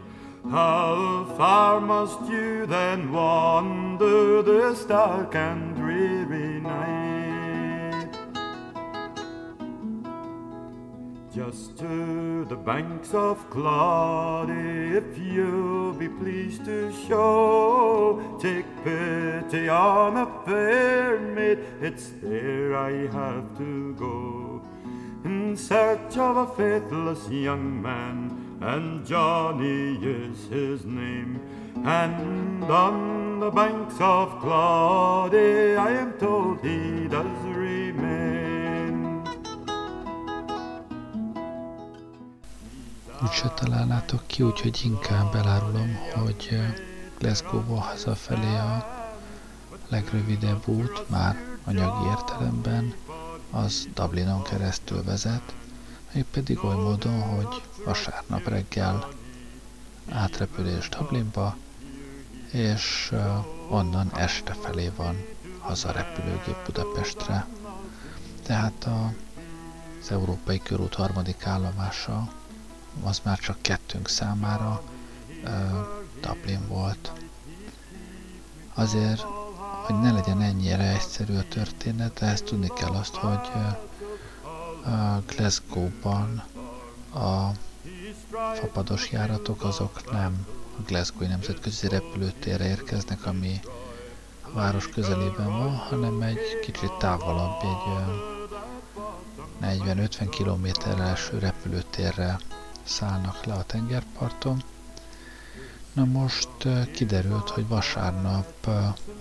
How 0.49 1.25
far 1.37 1.79
must 1.79 2.21
you 2.31 2.65
then 2.65 3.11
wander 3.11 4.41
this 4.41 4.85
dark 4.85 5.35
and 5.35 5.77
Just 11.35 11.77
to 11.79 12.45
the 12.45 12.55
banks 12.55 13.13
of 13.13 13.49
Claudy, 13.49 14.95
if 14.95 15.17
you'll 15.17 15.91
be 15.91 16.07
pleased 16.07 16.63
to 16.63 16.93
show, 17.09 18.39
take 18.41 18.65
pity 18.85 19.67
on 19.67 20.15
a 20.15 20.45
fair 20.45 21.19
maid, 21.19 21.59
it's 21.81 22.13
there 22.23 22.77
I 22.77 23.07
have 23.07 23.57
to 23.57 23.93
go. 23.95 24.61
In 25.25 25.57
search 25.57 26.15
of 26.15 26.37
a 26.37 26.47
faithless 26.55 27.27
young 27.27 27.81
man, 27.81 28.57
and 28.61 29.05
Johnny 29.05 29.95
is 30.01 30.47
his 30.47 30.85
name. 30.85 31.41
And 31.83 32.63
on 32.63 33.41
the 33.41 33.51
banks 33.51 33.97
of 33.99 34.39
Claudy, 34.39 35.75
I 35.75 35.91
am 35.91 36.13
told 36.13 36.61
he 36.61 37.09
does 37.09 37.54
Úgyse 43.25 43.49
találnátok 43.49 44.27
ki, 44.27 44.43
úgyhogy 44.43 44.81
inkább 44.83 45.35
elárulom, 45.35 45.97
hogy 46.13 46.59
Glasgow-ból 47.19 47.77
hazafelé 47.77 48.55
a 48.55 48.85
legrövidebb 49.87 50.67
út, 50.67 51.09
már 51.09 51.35
anyagi 51.63 52.05
értelemben, 52.07 52.93
az 53.51 53.87
Dublinon 53.93 54.43
keresztül 54.43 55.03
vezet, 55.03 55.55
mégpedig 56.11 56.63
oly 56.63 56.75
módon, 56.75 57.21
hogy 57.21 57.61
vasárnap 57.85 58.47
reggel 58.47 59.07
átrepülés 60.11 60.89
Dublinba, 60.89 61.55
és 62.51 63.13
onnan 63.69 64.11
este 64.15 64.53
felé 64.53 64.91
van 64.95 65.25
hazarepülőgép 65.59 66.57
Budapestre. 66.65 67.47
Tehát 68.43 68.87
az 70.01 70.11
Európai 70.11 70.59
Körút 70.59 70.93
harmadik 70.93 71.45
állomása 71.45 72.43
az 73.03 73.21
már 73.23 73.39
csak 73.39 73.61
kettőnk 73.61 74.07
számára 74.07 74.81
uh, 75.43 75.51
Dublin 76.21 76.67
volt. 76.67 77.11
Azért, 78.73 79.21
hogy 79.85 79.99
ne 79.99 80.11
legyen 80.11 80.41
ennyire 80.41 80.93
egyszerű 80.93 81.35
a 81.37 81.47
történet, 81.47 82.21
ehhez 82.21 82.41
tudni 82.41 82.71
kell 82.75 82.91
azt, 82.91 83.15
hogy 83.15 83.49
Glasgow-ban 85.25 86.43
a 87.13 87.51
fapados 88.53 89.11
járatok 89.11 89.63
azok 89.63 90.11
nem 90.11 90.47
a 90.77 90.81
Glasgow 90.85 91.27
nemzetközi 91.27 91.87
repülőtérre 91.87 92.67
érkeznek, 92.67 93.25
ami 93.25 93.59
a 94.41 94.51
város 94.53 94.87
közelében 94.89 95.47
van, 95.47 95.75
hanem 95.75 96.21
egy 96.21 96.59
kicsit 96.61 96.93
távolabb, 96.93 97.61
egy 97.61 97.93
uh, 97.93 98.35
40-50 99.61 100.27
kilométerre 100.29 101.03
eső 101.03 101.39
repülőtérre 101.39 102.37
szállnak 102.85 103.45
le 103.45 103.53
a 103.53 103.63
tengerparton. 103.63 104.63
Na 105.93 106.05
most 106.05 106.47
kiderült, 106.93 107.49
hogy 107.49 107.67
vasárnap 107.67 108.67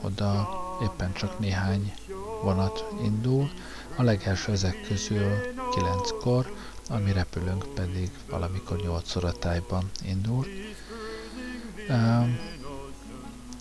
oda 0.00 0.48
éppen 0.82 1.12
csak 1.12 1.38
néhány 1.38 1.94
vonat 2.42 2.84
indul, 3.02 3.50
a 3.96 4.02
legelső 4.02 4.52
ezek 4.52 4.80
közül 4.88 5.36
9-kor, 5.70 6.54
ami 6.90 7.12
repülőnk 7.12 7.66
pedig 7.74 8.10
valamikor 8.30 8.80
8 8.82 9.16
óra 9.16 9.32
tájban 9.32 9.90
indul. 10.02 10.46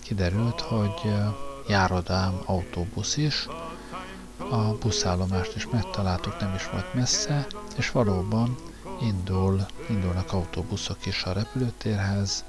Kiderült, 0.04 0.62
hogy 0.62 1.14
járodám 1.68 2.41
autóbusz 2.45 3.18
is, 3.18 3.47
a 4.38 4.78
buszállomást 4.80 5.56
is 5.56 5.68
megtaláltuk, 5.68 6.39
nem 6.39 6.54
is 6.56 6.70
volt 6.70 6.93
messze, 6.93 7.47
és 7.78 7.91
valóban 7.91 8.58
indul, 9.02 9.66
indulnak 9.89 10.34
autóbuszok 10.34 11.06
is 11.06 11.24
a 11.24 11.32
repülőtérhez, 11.32 12.44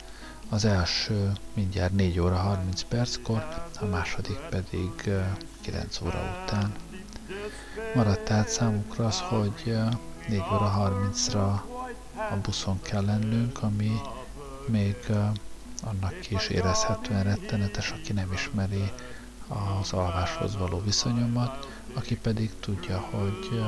Az 0.49 0.65
első 0.65 1.33
mindjárt 1.55 1.93
4 1.93 2.21
óra 2.21 2.37
30 2.37 2.83
perckor, 2.83 3.67
a 3.81 3.85
második 3.85 4.37
pedig 4.37 4.91
9 5.61 6.01
óra 6.01 6.43
után. 6.45 6.73
Maradt 7.95 8.25
tehát 8.25 8.49
számukra 8.49 9.07
az, 9.07 9.21
hogy 9.21 9.77
4 10.29 10.39
óra 10.53 11.01
30-ra 11.15 11.61
a 12.31 12.37
buszon 12.43 12.83
kell 12.83 13.05
lennünk, 13.05 13.63
ami 13.63 14.01
még 14.67 14.97
annak 15.83 16.31
is 16.31 16.49
érezhetően 16.49 17.23
rettenetes, 17.23 17.91
aki 17.91 18.13
nem 18.13 18.33
ismeri 18.33 18.93
az 19.81 19.93
alváshoz 19.93 20.57
való 20.57 20.83
viszonyomat, 20.85 21.69
aki 21.95 22.17
pedig 22.17 22.51
tudja, 22.61 22.99
hogy 22.99 23.63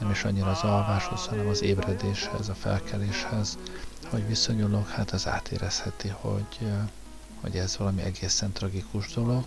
nem 0.00 0.10
is 0.10 0.24
annyira 0.24 0.50
az 0.50 0.62
alváshoz, 0.62 1.26
hanem 1.26 1.48
az 1.48 1.62
ébredéshez, 1.62 2.48
a 2.48 2.54
felkeléshez, 2.54 3.58
hogy 4.10 4.26
viszonyulok, 4.26 4.88
hát 4.88 5.10
az 5.10 5.26
átérezheti, 5.26 6.08
hogy, 6.08 6.72
hogy 7.40 7.56
ez 7.56 7.76
valami 7.76 8.02
egészen 8.02 8.52
tragikus 8.52 9.12
dolog. 9.12 9.44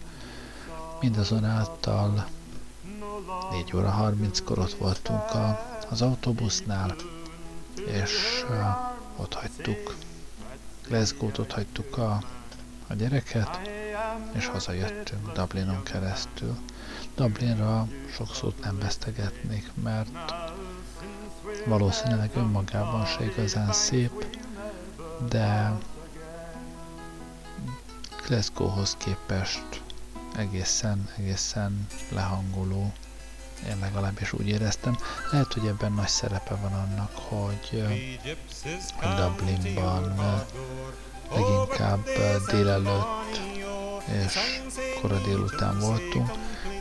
Mindazonáltal 1.02 2.28
4 3.52 3.76
óra 3.76 3.98
30-kor 4.02 4.60
ott 4.60 4.74
voltunk 4.74 5.30
a, 5.34 5.80
az 5.90 6.02
autóbusznál, 6.02 6.96
és 7.86 8.46
uh, 8.50 9.22
ott 9.22 9.34
hagytuk 9.34 9.96
Glasgow-t, 10.88 11.38
ott 11.38 11.52
hagytuk 11.52 11.98
a, 11.98 12.24
a 12.88 12.94
gyereket, 12.94 13.60
és 14.32 14.48
hazajöttünk 14.48 15.32
Dublinon 15.32 15.84
keresztül. 15.84 16.58
Dublinra 17.16 17.88
sok 18.16 18.36
szót 18.36 18.60
nem 18.64 18.80
vesztegetnék, 18.80 19.72
mert 19.84 20.10
valószínűleg 21.66 22.32
önmagában 22.36 23.06
se 23.06 23.26
igazán 23.26 23.74
szép, 23.74 24.26
de 25.30 25.74
Glasgowhoz 28.28 28.96
képest 28.96 29.82
egészen, 30.36 31.10
egészen 31.18 31.88
lehangoló. 32.10 32.92
Én 33.68 33.80
legalábbis 33.80 34.34
úgy 34.34 34.48
éreztem. 34.48 34.98
Lehet, 35.32 35.54
hogy 35.54 35.68
ebben 35.68 35.92
nagy 35.92 36.08
szerepe 36.08 36.56
van 36.56 36.74
annak, 36.74 37.12
hogy, 37.16 37.84
Dublinban 39.18 40.16
leginkább 41.34 42.06
délelőtt 42.52 43.42
és 44.26 44.40
kora 45.02 45.18
délután 45.18 45.80
voltunk, 45.80 46.32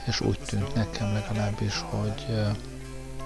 és 0.07 0.21
úgy 0.21 0.39
tűnt 0.47 0.75
nekem 0.75 1.13
legalábbis, 1.13 1.85
hogy 1.91 2.27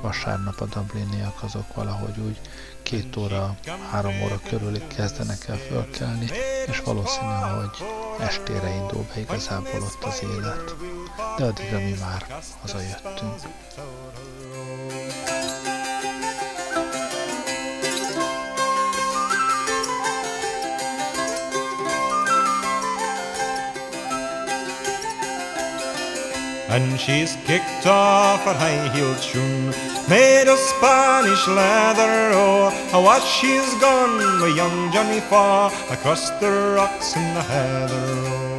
vasárnap 0.01 0.61
a 0.61 0.67
dubliniak 0.67 1.43
azok 1.43 1.75
valahogy 1.75 2.19
úgy 2.19 2.41
két 2.83 3.17
óra, 3.17 3.57
három 3.91 4.23
óra 4.23 4.41
körül 4.49 4.87
kezdenek 4.87 5.49
el 5.49 5.57
fölkelni, 5.57 6.31
és 6.67 6.81
valószínű, 6.81 7.33
hogy 7.57 7.87
estére 8.19 8.69
indul 8.75 9.07
be 9.15 9.21
igazából 9.21 9.83
ott 9.83 10.05
az 10.05 10.23
élet. 10.23 10.75
De 11.37 11.45
addigra 11.45 11.79
mi 11.79 11.95
már 12.01 12.43
hazajöttünk. 12.61 13.41
And 26.75 26.99
she's 26.99 27.37
kicked 27.47 27.87
off 27.87 28.43
her 28.45 28.53
high-heeled 28.53 29.21
shoon, 29.21 29.71
made 30.09 30.49
of 30.49 30.59
Spanish 30.59 31.47
leather, 31.47 32.33
oh, 32.35 32.73
what 33.01 33.23
she's 33.23 33.73
gone 33.81 34.17
with 34.43 34.57
young 34.57 34.91
Johnny 34.91 35.21
Faw 35.21 35.69
across 35.89 36.31
the 36.41 36.51
rocks 36.77 37.15
in 37.15 37.23
the 37.35 37.43
heather, 37.43 38.05
oh. 38.27 38.51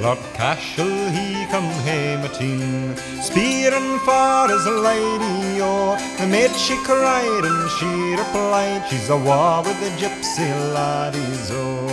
Lord 0.00 0.18
Cashel, 0.32 1.10
he 1.10 1.44
come 1.52 1.68
hame 1.84 2.20
at 2.20 2.32
teen, 2.32 2.96
spearing 3.20 3.98
for 3.98 4.48
his 4.48 4.64
lady, 4.64 5.60
oh, 5.60 5.98
the 6.18 6.26
maid 6.28 6.56
she 6.56 6.76
cried 6.82 7.44
and 7.44 7.70
she 7.76 7.92
replied, 8.16 8.88
she's 8.88 9.10
a 9.10 9.18
war 9.18 9.62
with 9.62 9.78
the 9.84 9.90
gypsy 10.00 10.48
laddies, 10.72 11.50
oh. 11.52 11.89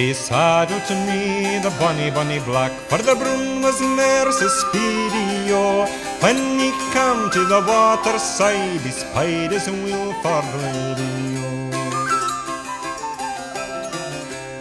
He 0.00 0.14
saddled 0.14 0.86
to 0.86 0.94
me 0.94 1.58
the 1.58 1.68
bonny, 1.78 2.10
bonny 2.10 2.38
black, 2.38 2.72
for 2.88 2.96
the 2.96 3.14
broom 3.14 3.60
was 3.60 3.76
so 3.76 4.48
speedy, 4.48 5.52
oh. 5.52 5.84
When 6.20 6.58
he 6.58 6.70
came 6.94 7.28
to 7.28 7.44
the 7.44 7.60
waterside, 7.68 8.80
he 8.80 8.92
spied 8.92 9.52
his 9.52 9.68
wheel 9.68 10.14
for 10.22 10.40
lady, 10.56 11.36
oh. 11.44 11.70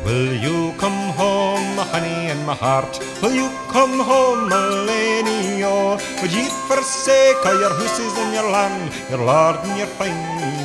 Will 0.04 0.34
you 0.46 0.74
come 0.78 1.14
home, 1.16 1.74
my 1.78 1.86
honey 1.86 2.28
and 2.32 2.46
my 2.46 2.54
heart? 2.54 3.00
Will 3.22 3.32
you 3.32 3.50
come 3.72 3.98
home, 3.98 4.50
my 4.50 4.68
lady, 4.92 5.64
oh? 5.64 5.98
Would 6.22 6.34
ye 6.34 6.50
forsake 6.68 7.46
all 7.46 7.58
your 7.58 7.74
houses 7.80 8.14
and 8.18 8.34
your 8.34 8.52
land, 8.52 8.92
your 9.10 9.24
lord 9.24 9.56
and 9.64 9.78
your 9.78 9.88
fine 9.88 10.59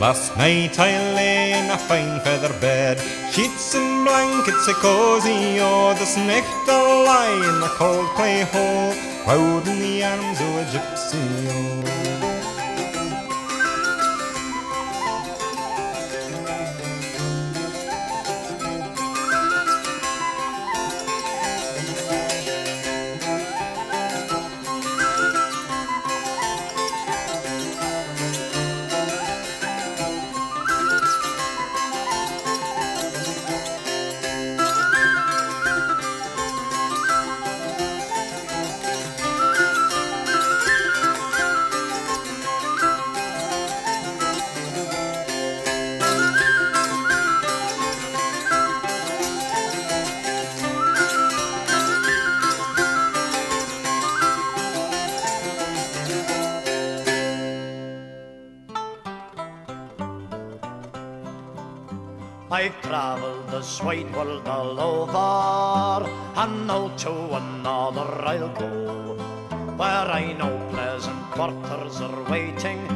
Last 0.00 0.34
night 0.38 0.78
I 0.78 1.12
lay 1.12 1.52
in 1.52 1.70
a 1.70 1.76
fine 1.76 2.20
feather 2.20 2.54
bed, 2.58 2.98
sheets 3.32 3.74
and 3.74 4.02
blankets 4.06 4.66
a 4.66 4.72
cozy, 4.72 5.60
oh, 5.60 5.92
this 5.92 6.16
night 6.16 6.42
I'll 6.66 7.04
lie 7.04 7.36
in 7.36 7.62
a 7.62 7.68
cold 7.76 8.08
clay 8.16 8.40
hole, 8.40 8.94
proud 9.24 9.68
in 9.68 9.78
the 9.78 10.02
arms 10.02 10.40
of 10.40 10.56
a 10.56 10.64
gypsy, 10.72 11.20
oh. 11.52 11.79
Wide 63.84 64.14
world 64.14 64.46
all 64.46 64.80
over, 64.80 66.10
and 66.36 66.66
now 66.66 66.88
to 66.96 67.12
another 67.34 68.08
I'll 68.26 68.48
go, 68.48 69.14
where 69.76 70.08
I 70.20 70.32
know 70.32 70.54
pleasant 70.70 71.22
quarters 71.30 72.00
are 72.00 72.30
waiting 72.30 72.89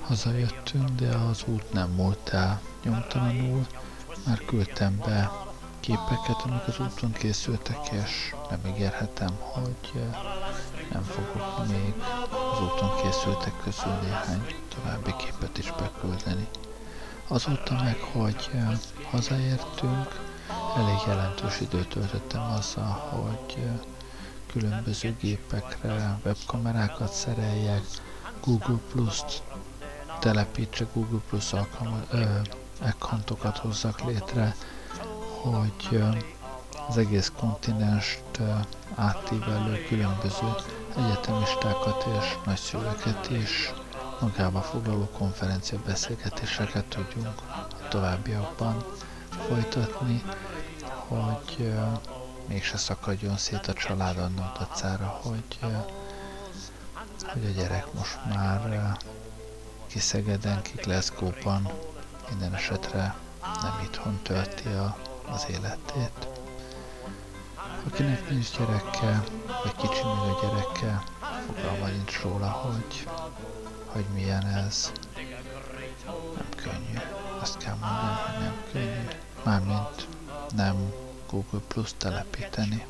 Hazajöttünk, 0.00 0.88
de 0.88 1.08
az 1.08 1.44
út 1.46 1.72
nem 1.72 1.96
volt 1.96 2.28
el 2.28 2.60
nyomtalanul, 2.84 3.66
mert 4.26 4.44
küldtem 4.44 4.98
be 4.98 5.30
képeket, 5.80 6.42
amik 6.44 6.66
az 6.66 6.78
úton 6.78 7.12
készültek, 7.12 7.88
és 7.92 8.34
nem 8.50 8.72
ígérhetem, 8.74 9.38
hogy 9.38 9.90
eh, 9.94 10.18
nem 10.92 11.02
fogok 11.02 11.66
még 11.68 11.94
az 12.52 12.60
úton 12.60 12.96
készültek 13.02 13.52
közül 13.62 13.92
néhány 14.02 14.46
további 14.74 15.14
képet 15.16 15.58
is 15.58 15.72
beküldeni. 15.78 16.46
Azóta 17.28 17.74
meg, 17.74 18.00
hogy 18.12 18.50
eh, 18.54 18.78
hazaértünk, 19.10 20.20
elég 20.76 20.98
jelentős 21.06 21.60
időt 21.60 21.88
töltöttem 21.88 22.42
azzal, 22.58 22.90
hogy 23.10 23.54
eh, 23.56 23.78
különböző 24.46 25.16
gépekre 25.20 26.18
webkamerákat 26.24 27.12
szereljek, 27.12 27.82
Google 28.44 28.78
Plus-t 28.92 29.42
telepítsek, 30.24 30.86
Google 30.92 31.20
Plus 31.28 31.52
accountokat 32.80 33.58
hozzak 33.58 34.04
létre, 34.04 34.56
hogy 35.42 36.02
az 36.88 36.96
egész 36.96 37.32
kontinenst 37.38 38.22
átívelő 38.94 39.84
különböző 39.88 40.54
egyetemistákat 40.96 42.06
és 42.20 42.36
nagyszülőket 42.44 43.30
is 43.30 43.72
magába 44.20 44.60
foglaló 44.60 45.08
konferencia 45.18 45.78
beszélgetéseket 45.86 46.84
tudjunk 46.84 47.40
a 47.40 47.88
továbbiakban 47.88 48.84
folytatni, 49.48 50.22
hogy 51.08 51.56
uh, 51.58 51.98
mégse 52.46 52.76
szakadjon 52.76 53.36
szét 53.36 53.66
a 53.66 53.72
család 53.72 54.18
annak 54.18 54.58
dacára, 54.58 55.20
hogy, 55.22 55.58
hogy 57.32 57.44
a 57.44 57.60
gyerek 57.60 57.92
most 57.92 58.18
már 58.28 58.96
ki 59.94 60.00
Szegeden, 60.00 60.62
ki 60.62 60.72
Glasgow-ban 60.76 61.72
minden 62.28 62.54
esetre 62.54 63.14
nem 63.62 63.80
itthon 63.84 64.18
tölti 64.22 64.68
a, 64.68 64.96
az 65.26 65.46
életét. 65.50 66.28
Akinek 67.86 68.30
nincs 68.30 68.58
gyereke, 68.58 69.24
vagy 69.62 69.74
kicsi 69.76 70.02
még 70.04 70.32
a 70.32 70.40
gyereke, 70.42 71.02
fogalma 71.46 71.86
nincs 71.86 72.20
róla, 72.20 72.48
hogy, 72.48 73.08
hogy 73.86 74.04
milyen 74.14 74.46
ez. 74.46 74.92
Nem 76.34 76.48
könnyű. 76.56 76.98
Azt 77.40 77.56
kell 77.56 77.74
mondani, 77.80 78.16
hogy 78.24 78.42
nem 78.42 78.54
könnyű. 78.72 79.08
Mármint 79.42 80.08
nem 80.54 80.92
Google 81.30 81.60
Plus 81.68 81.90
telepíteni. 81.96 82.86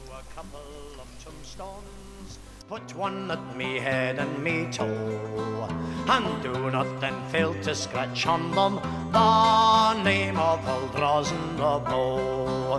Put 2.75 2.97
one 2.97 3.31
at 3.31 3.57
me 3.57 3.79
head 3.79 4.19
and 4.19 4.43
me 4.43 4.67
toe, 4.73 5.69
and 6.09 6.43
do 6.43 6.73
not 6.73 6.89
then 7.01 7.15
fail 7.29 7.55
to 7.63 7.73
scratch 7.73 8.27
on 8.27 8.51
them 8.51 8.81
the 9.13 10.03
name 10.03 10.37
of 10.37 10.59
Aldrosin 10.75 11.57
the 11.57 11.79
Bow. 11.89 12.79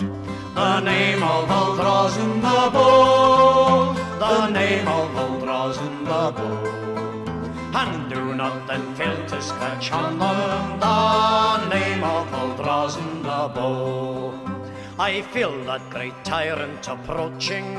The 0.53 0.81
name 0.81 1.23
of 1.23 1.47
Aldrosin 1.47 2.41
the 2.41 2.59
Bow. 2.75 3.93
The 4.19 4.49
name 4.49 4.85
of 4.85 5.11
Aldrosin 5.23 5.99
the 6.09 6.23
Bow. 6.37 7.79
And 7.81 8.09
do 8.09 8.35
not 8.35 8.67
then 8.67 8.93
fail 8.95 9.25
to 9.27 9.41
scratch 9.41 9.93
on 9.93 10.19
them 10.19 10.79
the 10.81 11.69
name 11.69 12.03
of 12.03 12.27
Aldrosin 12.41 13.23
the 13.23 13.47
Bow. 13.55 14.44
I 14.97 15.23
feel 15.33 15.51
that 15.65 15.89
great 15.89 16.13
tyrant 16.23 16.87
approaching, 16.87 17.75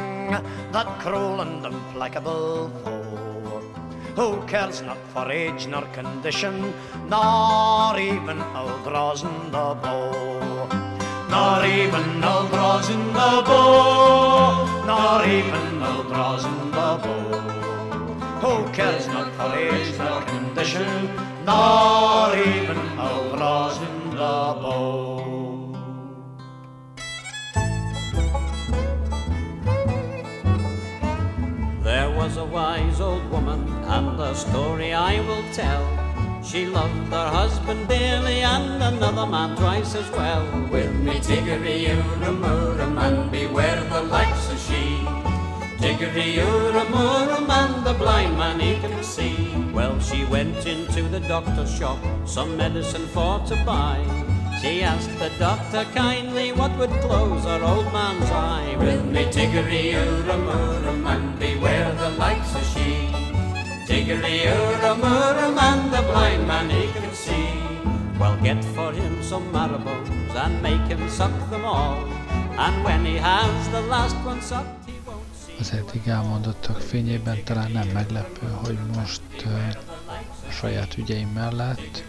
that 0.73 0.87
cruel 1.01 1.41
and 1.41 1.65
implacable 1.65 2.69
foe, 2.85 3.63
who 4.15 4.47
cares 4.47 4.83
not 4.83 4.99
for 5.15 5.33
age 5.33 5.67
nor 5.67 5.87
condition, 5.97 6.75
nor 7.09 7.99
even 7.99 8.39
old 8.55 8.85
rosin 8.85 9.51
the 9.51 9.75
bow. 9.81 10.69
Nor 11.31 11.65
even 11.65 12.23
old 12.23 12.51
rosin 12.53 13.07
the 13.07 13.43
bow, 13.49 14.85
nor 14.85 15.25
even 15.27 15.83
old 15.83 16.11
rosin 16.11 16.71
the 16.71 17.01
bow. 17.03 17.41
Who 18.43 18.73
cares 18.75 19.09
not 19.09 19.33
for 19.37 19.57
age 19.57 19.97
nor 19.97 20.21
condition, 20.21 21.09
nor 21.47 22.37
even 22.37 22.99
old 22.99 23.41
rosin 23.41 24.11
the 24.11 24.61
bow. 24.61 25.26
A 32.37 32.45
wise 32.45 33.01
old 33.01 33.31
woman, 33.31 33.61
and 33.85 34.19
the 34.19 34.35
story 34.35 34.93
I 34.93 35.21
will 35.21 35.45
tell. 35.53 35.85
She 36.43 36.67
loved 36.67 37.09
her 37.11 37.29
husband 37.29 37.89
dearly, 37.89 38.41
and 38.41 38.83
another 38.83 39.27
man 39.27 39.57
twice 39.57 39.95
as 39.95 40.11
well. 40.11 40.45
With 40.71 40.93
me 40.95 41.19
tiggery 41.21 41.87
urum 41.87 42.43
urum 42.43 42.99
and 42.99 43.31
beware 43.31 43.83
the 43.85 44.03
likes 44.03 44.51
of 44.51 44.59
she. 44.59 45.01
Tiggery 45.81 46.35
urum 46.35 46.93
urum 46.93 47.49
and 47.49 47.87
the 47.87 47.95
blind 47.95 48.37
man 48.37 48.61
he 48.61 48.79
can 48.81 49.03
see. 49.03 49.55
Well, 49.73 49.99
she 50.01 50.25
went 50.25 50.67
into 50.67 51.03
the 51.03 51.21
doctor's 51.21 51.73
shop, 51.75 51.99
some 52.27 52.57
medicine 52.57 53.07
for 53.09 53.39
to 53.47 53.57
buy. 53.65 54.26
She 54.67 54.83
asked 54.83 55.17
the 55.21 55.31
doctor 55.39 55.85
kindly 55.95 56.51
what 56.51 56.77
would 56.77 56.91
close 57.07 57.45
her 57.45 57.63
old 57.63 57.87
man's 57.93 58.29
eye. 58.31 58.75
With 58.81 59.05
me 59.05 59.23
tiggery 59.31 59.95
urum 59.95 61.07
and 61.07 61.39
beware 61.39 61.93
the 61.95 62.11
likes 62.19 62.53
of 62.53 62.65
she. 62.73 62.91
Tiggery 63.87 64.39
urum 64.51 65.05
and 65.69 65.93
the 65.95 66.03
blind 66.11 66.49
man 66.49 66.69
he 66.69 66.91
can 66.93 67.15
see. 67.15 67.49
Well, 68.19 68.37
get 68.43 68.65
for 68.75 68.91
him 68.93 69.23
some 69.23 69.47
marrows 69.53 70.35
and 70.35 70.61
make 70.61 70.87
him 70.89 71.09
suck 71.09 71.37
them 71.51 71.65
all. 71.65 72.03
And 72.59 72.77
when 72.85 73.05
he 73.05 73.17
has 73.19 73.69
the 73.69 73.83
last 73.83 74.17
one 74.27 74.41
sucked. 74.41 74.87
Az 75.61 75.73
eddig 75.73 76.09
elmondottak 76.09 76.81
fényében 76.81 77.45
talán 77.45 77.71
nem 77.71 77.89
meglepő, 77.89 78.47
hogy 78.65 78.79
most 78.97 79.23
uh, 79.45 79.53
a 80.49 80.51
saját 80.51 80.97
ügyeim 80.97 81.29
mellett 81.29 82.03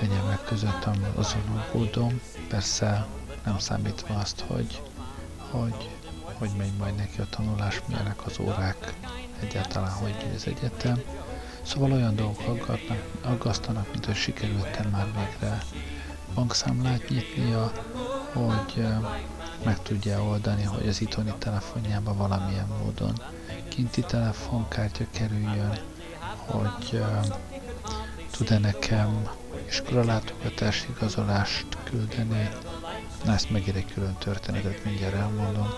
egyebek 0.00 0.44
között 0.44 0.84
azon 1.14 1.42
aggódom, 1.56 2.20
persze 2.48 3.06
nem 3.44 3.58
számítva 3.58 4.14
azt, 4.14 4.44
hogy, 4.46 4.82
hogy, 5.50 5.90
hogy 6.32 6.50
megy 6.58 6.72
majd 6.78 6.94
neki 6.94 7.20
a 7.20 7.26
tanulás, 7.30 7.82
milyenek 7.86 8.26
az 8.26 8.38
órák, 8.40 8.94
egyáltalán 9.40 9.90
hogy 9.90 10.14
az 10.34 10.46
egyetem. 10.46 11.00
Szóval 11.62 11.92
olyan 11.92 12.16
dolgok 12.16 12.46
aggatnak, 12.46 13.02
aggasztanak, 13.22 13.92
mint 13.92 14.04
hogy 14.04 14.14
sikerült 14.14 14.90
már 14.90 15.06
végre 15.14 15.62
bankszámlát 16.34 17.08
nyitnia, 17.08 17.72
hogy 18.32 18.86
meg 19.64 19.82
tudja 19.82 20.22
oldani, 20.22 20.62
hogy 20.62 20.88
az 20.88 21.00
itthoni 21.00 21.34
telefonjába 21.38 22.14
valamilyen 22.14 22.68
módon 22.82 23.22
kinti 23.68 24.00
telefonkártya 24.00 25.04
kerüljön, 25.10 25.78
hogy 26.36 26.88
uh, 26.92 27.26
tud-e 28.30 28.58
nekem 28.58 29.28
iskolalátogatási 29.68 30.86
igazolást 30.96 31.66
küldeni, 31.84 32.48
na 33.24 33.32
ezt 33.32 33.50
megír 33.50 33.76
egy 33.76 33.92
külön 33.92 34.16
történetet, 34.18 34.84
mindjárt 34.84 35.14
elmondom, 35.14 35.68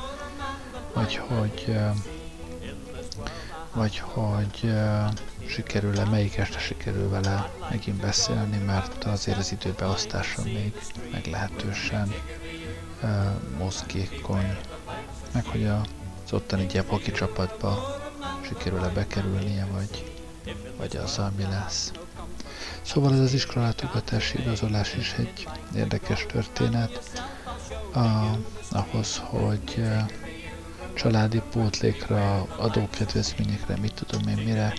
vagy 0.95 1.17
hogy 1.17 1.77
vagy 3.75 3.99
hogy 3.99 4.73
sikerül-e, 5.47 6.05
melyik 6.05 6.37
este 6.37 6.59
sikerül 6.59 7.09
vele 7.09 7.51
megint 7.71 8.01
beszélni, 8.01 8.57
mert 8.57 9.05
azért 9.05 9.39
az 9.39 9.53
időbeosztása 9.53 10.43
még 10.43 10.73
meglehetősen 11.13 12.15
mozgékony, 13.59 14.57
meg 15.33 15.45
hogy 15.45 15.67
az 15.67 16.33
ottani 16.33 16.67
hoki 16.87 17.11
csapatba 17.11 17.99
sikerül-e 18.41 18.89
bekerülnie, 18.89 19.67
vagy, 19.73 20.13
vagy 20.79 20.97
azzal 20.97 21.33
mi 21.37 21.43
lesz. 21.43 21.93
Szóval 22.83 23.13
ez 23.13 23.19
az 23.19 23.33
iskolalátogatási 23.33 24.39
igazolás 24.39 24.95
is 24.95 25.15
egy 25.19 25.49
érdekes 25.77 26.27
történet, 26.27 27.23
a, 27.95 28.37
ahhoz, 28.71 29.17
hogy 29.25 29.75
uh, 29.77 30.11
családi 30.95 31.43
pótlékra, 31.51 32.43
adókedvezményekre, 32.57 33.77
mit 33.77 34.05
tudom 34.07 34.29
én 34.29 34.45
mire 34.45 34.73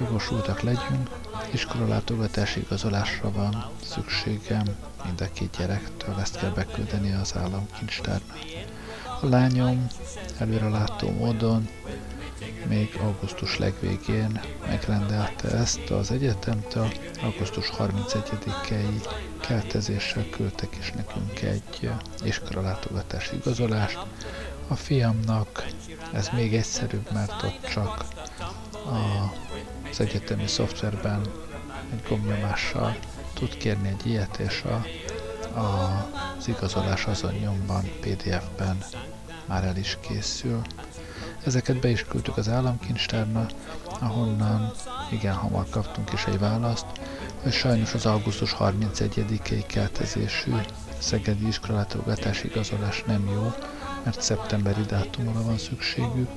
jogosultak 0.00 0.60
legyünk, 0.60 1.10
iskolalátogatási 1.52 2.60
igazolásra 2.60 3.32
van 3.32 3.70
szükségem 3.82 4.64
mind 5.04 5.20
a 5.20 5.32
két 5.32 5.56
gyerektől, 5.58 6.20
ezt 6.20 6.38
kell 6.38 6.50
beküldeni 6.50 7.12
az 7.12 7.34
államkincstárnak. 7.36 8.38
A 9.20 9.26
lányom 9.26 9.86
előrelátó 10.38 11.10
módon 11.10 11.68
még 12.68 12.98
augusztus 13.00 13.58
legvégén 13.58 14.40
megrendelte 14.66 15.48
ezt 15.50 15.90
az 15.90 16.10
egyetemtől, 16.10 16.92
augusztus 17.22 17.72
31-i 17.78 19.08
keltezéssel 19.40 20.28
küldtek 20.30 20.76
is 20.78 20.92
nekünk 20.92 21.42
egy 21.42 21.90
iskolalátogatási 22.24 23.36
igazolást, 23.36 23.98
a 24.68 24.74
fiamnak 24.74 25.66
ez 26.12 26.28
még 26.32 26.54
egyszerűbb, 26.54 27.12
mert 27.12 27.42
ott 27.42 27.66
csak 27.72 28.04
a, 28.72 29.32
az 29.90 30.00
egyetemi 30.00 30.46
szoftverben 30.46 31.20
egy 31.92 32.02
gombnyomással 32.08 32.96
tud 33.34 33.56
kérni 33.56 33.88
egy 33.88 34.06
ilyet, 34.06 34.36
és 34.36 34.62
a, 34.62 34.86
a, 35.58 36.08
az 36.38 36.48
igazolás 36.48 37.06
azon 37.06 37.32
nyomban 37.32 37.82
PDF-ben 38.00 38.84
már 39.46 39.64
el 39.64 39.76
is 39.76 39.98
készül. 40.00 40.62
Ezeket 41.46 41.80
be 41.80 41.88
is 41.88 42.04
küldtük 42.04 42.36
az 42.36 42.48
államkincstárna, 42.48 43.46
ahonnan 44.00 44.72
igen 45.10 45.34
hamar 45.34 45.66
kaptunk 45.70 46.12
is 46.12 46.24
egy 46.24 46.38
választ, 46.38 46.86
hogy 47.42 47.52
sajnos 47.52 47.94
az 47.94 48.06
augusztus 48.06 48.56
31-i 48.58 49.64
keltezésű 49.66 50.52
szegedi 50.98 51.46
iskolalátogatási 51.46 52.48
igazolás 52.48 53.02
nem 53.06 53.28
jó, 53.32 53.52
mert 54.04 54.22
szeptemberi 54.22 54.82
dátumra 54.82 55.42
van 55.42 55.58
szükségük. 55.58 56.30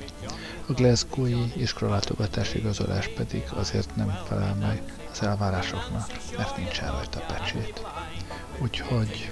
A 0.66 0.72
Glasgow-i 0.72 1.52
iskolalátogatási 1.56 2.58
igazolás 2.58 3.08
pedig 3.08 3.42
azért 3.54 3.96
nem 3.96 4.18
felel 4.28 4.54
meg 4.54 4.82
az 5.12 5.22
elvárásoknak, 5.22 6.06
mert 6.36 6.56
nincsen 6.56 6.90
rajta 6.90 7.20
pecsét. 7.20 7.86
Úgyhogy 8.58 9.30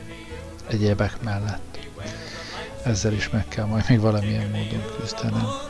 egyébek 0.67 1.23
mellett 1.23 1.79
ezzel 2.89 3.13
is 3.13 3.31
meg 3.31 3.49
kell 3.49 3.65
majd 3.65 3.85
még 3.89 4.01
valamilyen 4.01 4.51
módon 4.51 4.83
küzdenem. 5.01 5.68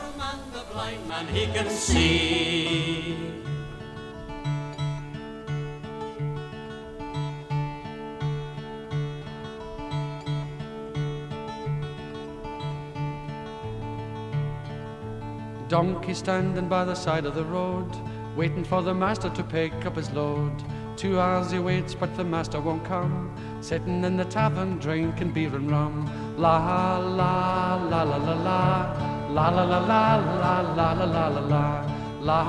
Donkey 15.67 16.13
standing 16.13 16.67
by 16.67 16.83
the 16.83 16.95
side 16.95 17.25
of 17.25 17.35
the 17.35 17.43
road, 17.43 17.87
waiting 18.35 18.63
for 18.63 18.81
the 18.81 18.93
master 18.93 19.29
to 19.29 19.43
pick 19.43 19.73
up 19.85 19.95
his 19.95 20.09
load. 20.11 20.51
Two 20.97 21.19
hours 21.19 21.51
he 21.51 21.59
waits, 21.59 21.93
but 21.93 22.15
the 22.17 22.23
master 22.23 22.59
won't 22.59 22.83
come. 22.83 23.33
Sitting 23.61 24.03
in 24.03 24.17
the 24.17 24.25
tavern, 24.25 24.79
drinking 24.79 25.31
beer 25.31 25.55
and 25.55 25.69
rum. 25.69 26.09
La 26.37 26.97
la 26.97 27.75
la 27.75 28.03
la 28.03 28.17
la 28.17 28.33
la, 28.33 29.08
la 29.33 29.49
la 29.49 29.63
la 29.63 29.79
la 29.79 30.17
la 30.41 30.61
la 30.75 30.93
la 30.93 31.05
la 31.05 31.27
la 31.27 31.39
la, 31.39 31.85
la 32.21 32.41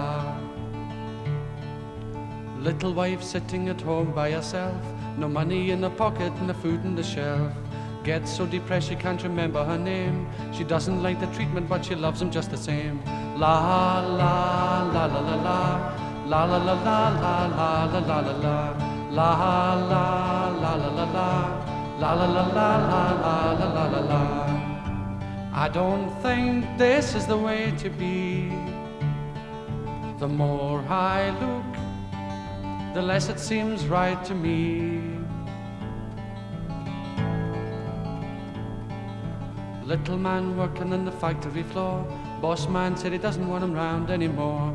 Little 2.59 2.95
wife 2.95 3.23
sitting 3.23 3.69
at 3.69 3.81
home 3.81 4.13
by 4.13 4.31
herself, 4.31 4.75
no 5.19 5.29
money 5.29 5.71
in 5.71 5.83
the 5.83 5.91
pocket, 5.91 6.33
no 6.43 6.55
food 6.55 6.85
in 6.85 6.95
the 6.95 7.03
shelf. 7.03 7.53
Gets 8.05 8.31
so 8.31 8.47
depressed 8.47 8.89
she 8.89 8.97
can't 8.97 9.23
remember 9.23 9.63
her 9.65 9.77
name. 9.77 10.27
She 10.53 10.65
doesn't 10.65 11.03
like 11.03 11.21
the 11.21 11.27
treatment, 11.27 11.69
but 11.69 11.85
she 11.85 11.95
loves 11.95 12.23
him 12.23 12.31
just 12.31 12.51
the 12.51 12.57
same. 12.57 13.03
La 13.37 14.01
la 14.01 14.83
la 14.93 15.07
la 15.07 15.21
la 15.21 15.37
la. 15.43 16.07
La 16.27 16.45
la 16.45 16.57
la 16.57 16.73
la 16.73 17.09
la 17.21 17.47
la 17.47 17.85
la 17.85 17.99
la 18.01 18.21
la 18.21 18.37
la. 18.43 18.86
La 19.17 19.33
la 19.73 20.51
la 20.51 20.75
la 20.75 20.89
la 20.99 21.05
la. 21.17 21.31
La 21.99 22.13
la 22.13 22.27
la 22.27 22.45
la 22.57 22.71
la 22.87 23.53
la 23.61 23.69
la 23.77 23.85
la 23.93 24.01
la. 24.11 24.23
I 25.55 25.71
don't 25.71 26.11
think 26.21 26.67
this 26.77 27.15
is 27.15 27.25
the 27.27 27.39
way 27.39 27.73
to 27.79 27.89
be. 27.89 28.51
The 30.19 30.29
more 30.29 30.81
I 30.91 31.31
look, 31.41 32.95
the 32.95 33.01
less 33.01 33.31
it 33.31 33.41
seems 33.41 33.87
right 33.87 34.23
to 34.27 34.35
me. 34.35 35.01
Little 39.87 40.19
man 40.19 40.59
working 40.59 40.93
on 40.93 41.07
the 41.07 41.13
factory 41.13 41.63
floor. 41.63 42.05
Boss 42.43 42.69
man 42.69 42.99
said 42.99 43.13
he 43.13 43.19
doesn't 43.19 43.49
want 43.49 43.65
him 43.65 43.73
round 43.73 44.11
anymore. 44.11 44.75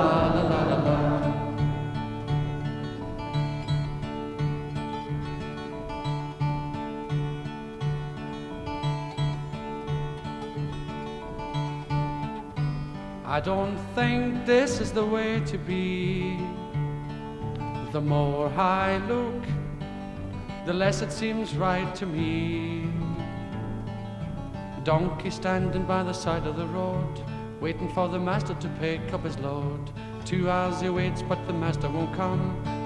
I 13.31 13.39
don't 13.39 13.77
think 13.95 14.45
this 14.45 14.81
is 14.81 14.91
the 14.91 15.05
way 15.05 15.39
to 15.45 15.57
be. 15.57 16.37
The 17.93 18.01
more 18.01 18.49
I 18.49 18.97
look, 19.07 19.41
the 20.65 20.73
less 20.73 21.01
it 21.01 21.13
seems 21.13 21.55
right 21.55 21.95
to 21.95 22.05
me. 22.05 22.91
Donkey 24.83 25.29
standing 25.29 25.85
by 25.85 26.03
the 26.03 26.11
side 26.11 26.45
of 26.45 26.57
the 26.57 26.67
road, 26.67 27.23
waiting 27.61 27.87
for 27.93 28.09
the 28.09 28.19
master 28.19 28.53
to 28.53 28.67
pick 28.81 29.13
up 29.13 29.23
his 29.23 29.39
load. 29.39 29.79
Two 30.25 30.49
hours 30.49 30.81
he 30.81 30.89
waits, 30.89 31.21
but 31.21 31.39
the 31.47 31.53
master 31.53 31.87
won't 31.87 32.13
come. 32.13 32.41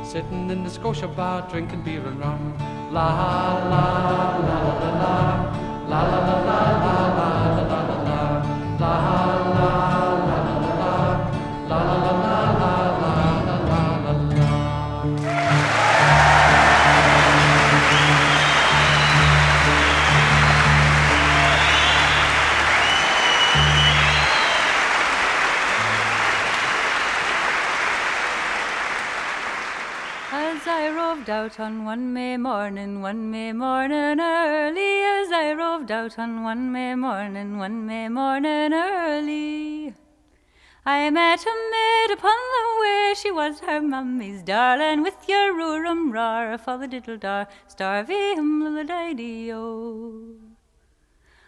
Sitting 0.06 0.52
in 0.52 0.64
the 0.64 0.70
Scotia 0.70 1.08
bar, 1.08 1.50
drinking 1.50 1.82
beer 1.82 2.06
and 2.06 2.20
rum. 2.20 2.56
La 2.94 3.08
la 3.16 3.74
la 3.74 4.38
la 4.38 4.60
la 4.62 4.94
la 4.94 5.24
la 5.90 6.02
la 6.04 6.04
la 6.06 6.30
la 6.30 6.66
la 6.68 6.86
la 6.86 7.24
la 7.36 7.82
la 7.82 8.20
la 8.80 9.10
la 9.60 9.95
la 31.28 31.36
out 31.36 31.60
on 31.60 31.86
one 31.86 32.14
May 32.14 32.38
morning, 32.38 33.02
one 33.02 33.32
May 33.32 33.52
morning 33.52 34.20
early, 34.20 35.02
as 35.02 35.32
I 35.32 35.54
roved 35.54 35.92
out 35.92 36.20
on 36.20 36.44
one 36.44 36.72
May 36.72 36.96
morning, 36.96 37.58
one 37.58 37.86
May 37.86 38.10
morning 38.10 38.74
early. 38.74 39.94
I 40.86 41.10
met 41.10 41.46
a 41.46 41.56
maid 41.72 42.12
upon 42.14 42.38
the 42.56 42.82
way, 42.82 43.14
she 43.16 43.32
was 43.32 43.62
her 43.62 43.82
mummy's 43.82 44.44
darling, 44.44 45.02
with 45.02 45.28
your 45.28 45.56
roorum 45.56 46.12
rar 46.12 46.58
for 46.58 46.78
the 46.78 46.88
diddle 46.88 47.18
dar, 47.18 47.48
starvy 47.68 48.36
hum 48.36 48.62
o. 49.54 50.36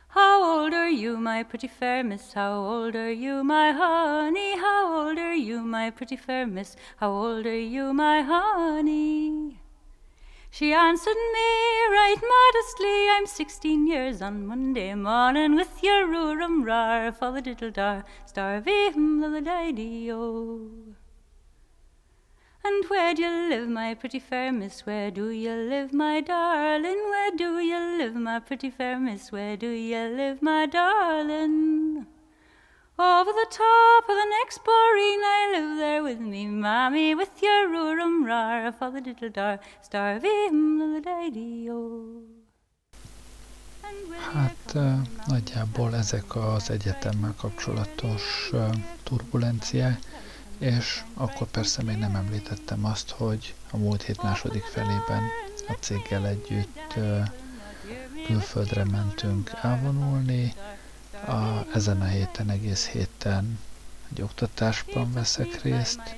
How 0.09 0.43
old 0.43 0.73
are 0.73 0.89
you, 0.89 1.17
my 1.17 1.43
pretty 1.43 1.67
fair 1.67 2.03
miss? 2.03 2.33
How 2.33 2.53
old 2.53 2.95
are 2.95 3.11
you, 3.11 3.43
my 3.43 3.71
honey? 3.71 4.57
How 4.57 5.07
old 5.07 5.17
are 5.19 5.35
you, 5.35 5.61
my 5.61 5.91
pretty 5.91 6.15
fair 6.15 6.47
miss? 6.47 6.75
How 6.97 7.11
old 7.11 7.45
are 7.45 7.59
you, 7.59 7.93
my 7.93 8.21
honey? 8.21 9.56
She 10.49 10.73
answered 10.73 11.15
me 11.33 11.49
right 11.91 12.15
modestly, 12.19 13.09
I'm 13.11 13.27
sixteen 13.27 13.85
years 13.85 14.21
on 14.21 14.47
Monday 14.47 14.95
morning, 14.95 15.55
with 15.55 15.83
your 15.83 16.07
roorum 16.07 16.63
rar 16.63 17.11
for 17.11 17.31
the 17.31 17.41
diddle 17.41 17.69
dar, 17.69 18.05
starvy 18.25 18.91
hum 18.91 19.19
the 19.21 20.11
o. 20.11 20.19
Oh. 20.19 20.95
And 22.63 22.85
where 22.89 23.13
do 23.13 23.21
you 23.21 23.49
live, 23.49 23.69
my 23.69 23.93
pretty 23.93 24.19
fair 24.19 24.51
miss? 24.51 24.85
Where 24.85 25.11
do 25.11 25.29
you 25.29 25.53
live, 25.53 25.93
my 25.93 26.21
darling? 26.21 27.01
Where 27.09 27.31
do 27.31 27.59
you 27.59 27.79
live, 27.97 28.15
my 28.15 28.39
pretty 28.39 28.71
fair 28.71 28.99
miss? 28.99 29.31
Where 29.31 29.57
do 29.57 29.69
you 29.69 30.07
live, 30.07 30.41
my 30.41 30.65
darling? 30.65 32.07
Over 32.99 33.31
the 33.31 33.45
top 33.49 34.09
of 34.09 34.15
the 34.15 34.29
next 34.39 34.63
boreen, 34.63 35.21
I 35.23 35.51
live 35.53 35.77
there 35.77 36.01
with 36.01 36.19
me, 36.19 36.47
mammy, 36.47 37.13
with 37.13 37.43
your 37.43 37.69
roorum 37.69 38.25
rar, 38.25 38.71
for 38.71 38.89
the 38.89 39.01
diddle 39.01 39.29
dar, 39.29 39.59
starvim 39.83 41.03
Hát 44.33 44.77
nagyjából 45.27 45.95
ezek 45.95 46.35
az 46.35 46.69
egyetemmel 46.69 47.33
kapcsolatos 47.37 48.51
turbulenciák, 49.03 49.99
és 50.57 51.03
akkor 51.13 51.47
persze 51.47 51.83
még 51.83 51.97
nem 51.97 52.15
említettem 52.15 52.85
azt, 52.85 53.09
hogy 53.09 53.53
a 53.71 53.77
múlt 53.77 54.03
hét 54.03 54.23
második 54.23 54.63
felében 54.63 55.23
a 55.67 55.73
céggel 55.79 56.25
együtt 56.25 56.93
külföldre 58.25 58.83
mentünk 58.85 59.51
elvonulni, 59.61 60.53
a, 61.25 61.65
ezen 61.73 62.01
a 62.01 62.05
héten, 62.05 62.49
egész 62.49 62.87
héten 62.87 63.59
egy 64.11 64.21
oktatásban 64.21 65.13
veszek 65.13 65.61
részt, 65.61 66.15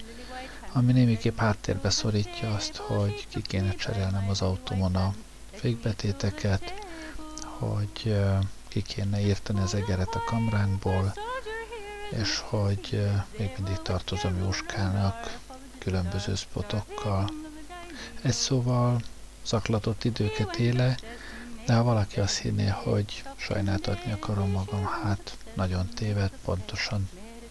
ami 0.71 0.91
némiképp 0.91 1.37
háttérbe 1.37 1.89
szorítja 1.89 2.53
azt, 2.53 2.75
hogy 2.75 3.27
ki 3.29 3.41
kéne 3.41 3.75
cserélnem 3.75 4.29
az 4.29 4.41
autómon 4.41 4.95
a 4.95 5.13
fékbetéteket, 5.51 6.73
hogy 7.41 8.15
ki 8.67 8.81
kéne 8.81 9.21
írtani 9.21 9.59
az 9.59 9.73
egeret 9.73 10.15
a 10.15 10.23
kamránkból, 10.25 11.13
és 12.21 12.37
hogy 12.37 13.09
még 13.37 13.51
mindig 13.57 13.77
tartozom 13.81 14.37
Jóskának 14.37 15.37
különböző 15.77 16.35
spotokkal. 16.35 17.29
Egy 18.21 18.33
szóval 18.33 19.01
zaklatott 19.45 20.03
időket 20.03 20.55
éle, 20.55 20.97
de 21.69 21.75
ha 21.75 21.83
valaki 21.83 22.19
azt 22.19 22.37
hinné, 22.37 22.67
hogy 22.67 23.23
sajnáltatni 23.37 24.11
akarom 24.11 24.51
magam, 24.51 24.85
hát 24.85 25.37
nagyon 25.53 25.87
téved, 25.87 26.31
pontosan 26.45 27.09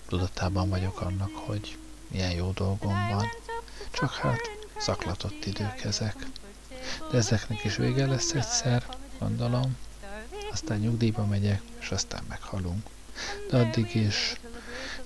tudatában 0.08 0.68
vagyok 0.68 1.00
annak, 1.00 1.30
hogy 1.34 1.76
milyen 2.08 2.30
jó 2.30 2.50
dolgom 2.50 3.08
van. 3.10 3.26
Csak 3.90 4.14
hát 4.14 4.40
szaklatott 4.76 5.44
idők 5.44 5.84
ezek. 5.84 6.16
De 7.10 7.16
ezeknek 7.16 7.64
is 7.64 7.76
vége 7.76 8.06
lesz 8.06 8.32
egyszer, 8.32 8.86
gondolom. 9.18 9.76
Aztán 10.52 10.78
nyugdíjba 10.78 11.24
megyek, 11.24 11.62
és 11.80 11.90
aztán 11.90 12.22
meghalunk. 12.28 12.86
De 13.50 13.58
addig 13.58 13.94
is 13.94 14.40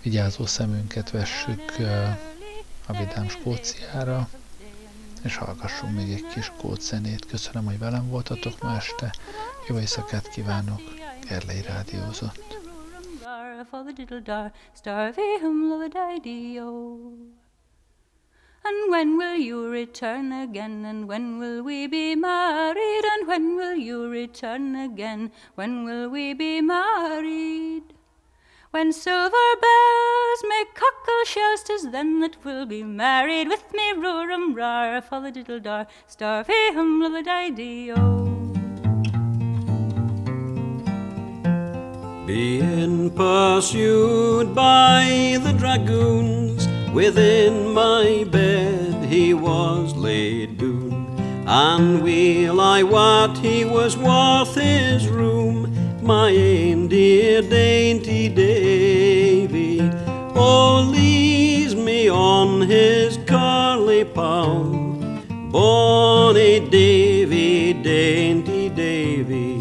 vigyázó 0.02 0.46
szemünket 0.46 1.10
vessük 1.10 1.72
a 2.86 2.92
vidám 2.92 3.28
Skóciára, 3.28 4.28
és 5.24 5.36
hallgassunk 5.36 5.94
még 5.94 6.12
egy 6.12 6.26
kis 6.26 6.52
kódzenét. 6.60 7.26
Köszönöm, 7.26 7.64
hogy 7.64 7.78
velem 7.78 8.08
voltatok 8.08 8.62
ma 8.62 8.76
este. 8.76 9.14
Jó 9.68 9.78
éjszakát 9.78 10.28
kívánok. 10.28 10.80
Gerlei 11.28 11.62
rádiózott. 11.62 12.60
And 18.64 18.90
when 18.90 19.16
will 19.16 19.36
you 19.36 19.70
return 19.70 20.30
again? 20.32 20.84
And 20.84 21.08
when 21.08 21.38
will 21.38 21.62
we 21.62 21.88
be 21.88 22.14
married? 22.14 23.04
And 23.12 23.26
when 23.26 23.56
will 23.56 23.76
you 23.76 24.08
return 24.08 24.76
again? 24.76 25.32
When 25.56 25.84
will 25.84 26.08
we 26.08 26.34
be 26.34 26.60
married? 26.60 27.82
When 28.72 28.90
silver 28.90 29.48
bells 29.60 30.44
make 30.48 30.74
cockle 30.74 31.24
shells, 31.26 31.62
tis 31.62 31.90
then 31.90 32.20
that 32.20 32.42
we'll 32.42 32.64
be 32.64 32.82
married. 32.82 33.48
With 33.48 33.70
me, 33.74 33.92
roorum 33.92 34.54
rar, 34.54 34.98
the 35.02 35.30
diddle 35.30 35.60
dar, 35.60 35.86
starvey 36.06 36.72
hum 36.72 37.02
la 37.02 37.10
the 37.10 37.22
Being 42.26 43.10
pursued 43.10 44.54
by 44.54 45.38
the 45.42 45.52
dragoons 45.52 46.66
Within 46.94 47.74
my 47.74 48.24
bed 48.30 49.04
he 49.04 49.34
was 49.34 49.94
laid 49.94 50.56
down, 50.56 51.14
and 51.46 52.02
weel 52.02 52.58
I 52.58 52.82
wot 52.82 53.36
he 53.36 53.66
was 53.66 53.98
worth 53.98 54.54
his 54.54 55.08
room, 55.08 55.61
my 56.02 56.30
ain 56.30 56.88
dear 56.88 57.42
dainty 57.42 58.28
Davy. 58.28 59.80
Oh, 60.34 60.88
leaves 60.90 61.76
me 61.76 62.10
on 62.10 62.62
his 62.62 63.18
curly 63.26 64.04
pow, 64.04 64.64
bonny 65.52 66.60
Davy, 66.68 67.72
dainty 67.74 68.68
Davy, 68.68 69.58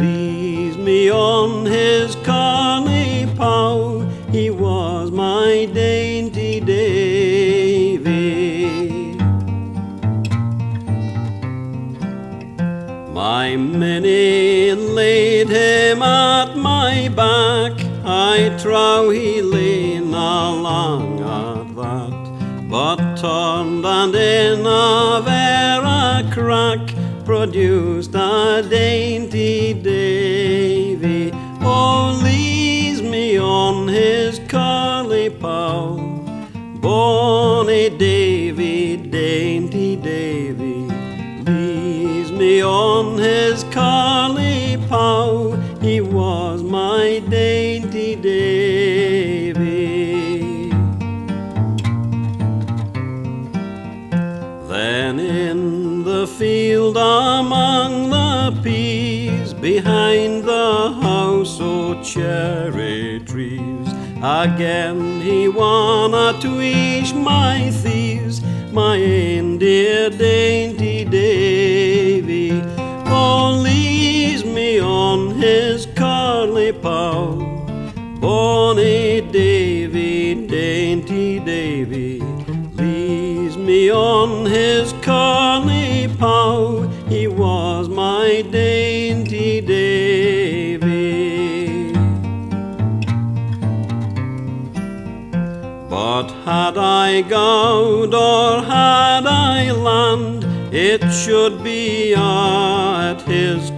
leaves 0.00 0.76
me 0.76 1.10
on 1.10 1.66
his 1.66 2.14
curly 2.16 3.26
pow. 3.36 4.00
He 4.30 4.50
was 4.50 5.10
my 5.10 5.68
Davy. 5.72 6.11
Minnie 13.72 14.72
laid 14.72 15.48
him 15.48 16.02
at 16.02 16.56
my 16.56 17.08
back. 17.08 17.72
I 18.04 18.56
trow 18.60 19.10
he 19.10 19.42
lay 19.42 19.98
long 20.00 21.20
at 21.20 21.74
that, 21.76 22.68
but 22.70 23.16
turned 23.16 23.84
and 23.84 24.14
in 24.14 24.60
a 24.66 25.20
vera 25.24 26.30
crack 26.32 26.94
produced 27.24 28.14
a 28.14 28.66
dainty 28.68 29.74
Davy. 29.74 31.30
Oh, 31.62 32.02
me 33.12 33.38
on 33.38 33.88
his 33.88 34.40
curly 34.48 35.28
pow. 35.28 35.96
Bonny 36.80 37.90
Davy, 37.90 38.96
dainty 38.96 39.96
Davy, 39.96 40.88
leaves 41.44 42.32
me 42.32 42.62
on 42.62 43.18
his 43.18 43.61
pow. 44.92 45.56
He 45.80 46.00
was 46.02 46.62
my 46.62 47.22
dainty 47.30 48.14
Davy. 48.14 49.62
Then 54.72 55.14
in 55.18 56.04
the 56.04 56.26
field 56.38 56.96
among 56.98 58.10
the 58.10 58.60
peas 58.62 59.54
behind 59.54 60.44
the 60.44 60.70
house, 61.08 61.58
oh 61.60 62.00
cherry 62.02 63.20
trees. 63.30 63.88
Again 64.22 65.20
he 65.20 65.48
wanna 65.48 66.26
twish 66.38 67.10
my 67.14 67.70
thieves, 67.82 68.36
my 68.80 68.98
dear 69.64 70.10
dainty 70.10 70.81
Bonny 78.22 79.20
Davy, 79.20 80.46
dainty 80.46 81.40
Davy, 81.40 82.20
leaves 82.74 83.56
me 83.56 83.90
on 83.90 84.46
his 84.46 84.92
curly 85.02 86.06
pow. 86.20 86.86
He 87.08 87.26
was 87.26 87.88
my 87.88 88.42
dainty 88.48 89.60
Davy. 89.60 90.82
But 95.90 96.30
had 96.44 96.78
I 96.78 97.22
gold 97.22 98.14
or 98.14 98.62
had 98.62 99.26
I 99.26 99.72
land, 99.72 100.44
it 100.72 101.02
should 101.10 101.64
be 101.64 102.14
at 102.14 103.20
his. 103.22 103.71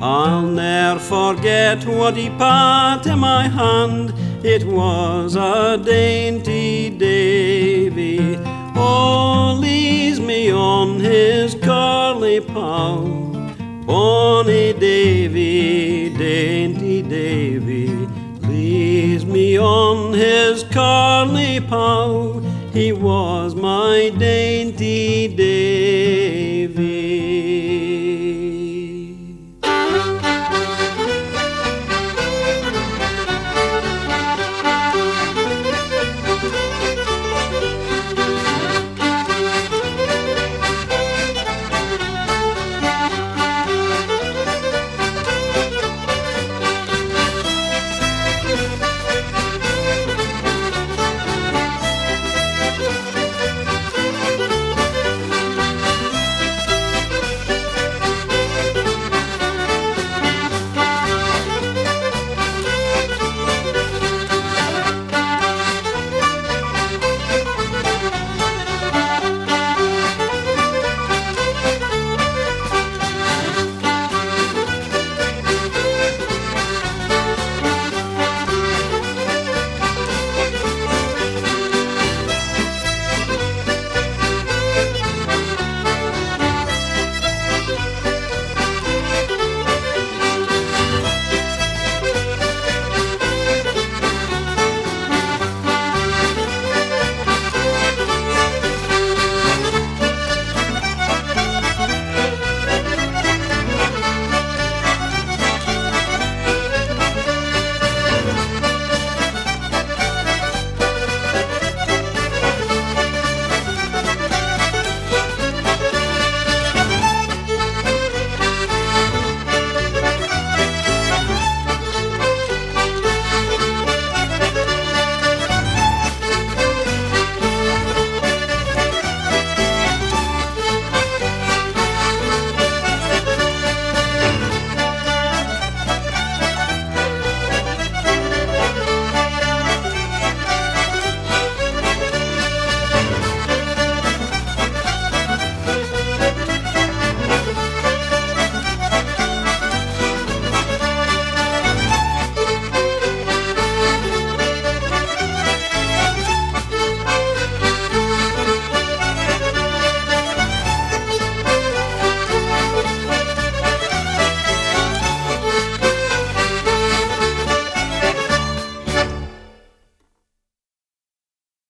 I'll 0.00 0.42
ne'er 0.42 0.98
forget 0.98 1.86
what 1.86 2.16
he 2.16 2.28
put 2.28 3.06
in 3.06 3.18
my 3.18 3.48
hand. 3.48 4.12
It 4.44 4.64
was 4.64 5.36
a 5.36 5.82
dainty 5.82 6.90
Davy. 6.90 8.36
Oh, 8.76 9.56
leaves 9.58 10.20
me 10.20 10.52
on 10.52 11.00
his 11.00 11.54
curly 11.54 12.40
pow. 12.40 13.04
Bonny 13.86 14.74
Davy, 14.74 16.10
dainty 16.10 17.00
Davy, 17.00 17.88
leaves 18.46 19.24
me 19.24 19.58
on 19.58 20.12
his 20.12 20.62
curly 20.64 21.60
pow. 21.60 22.40
He 22.74 22.92
was 22.92 23.54
my 23.54 24.12
dainty 24.18 25.28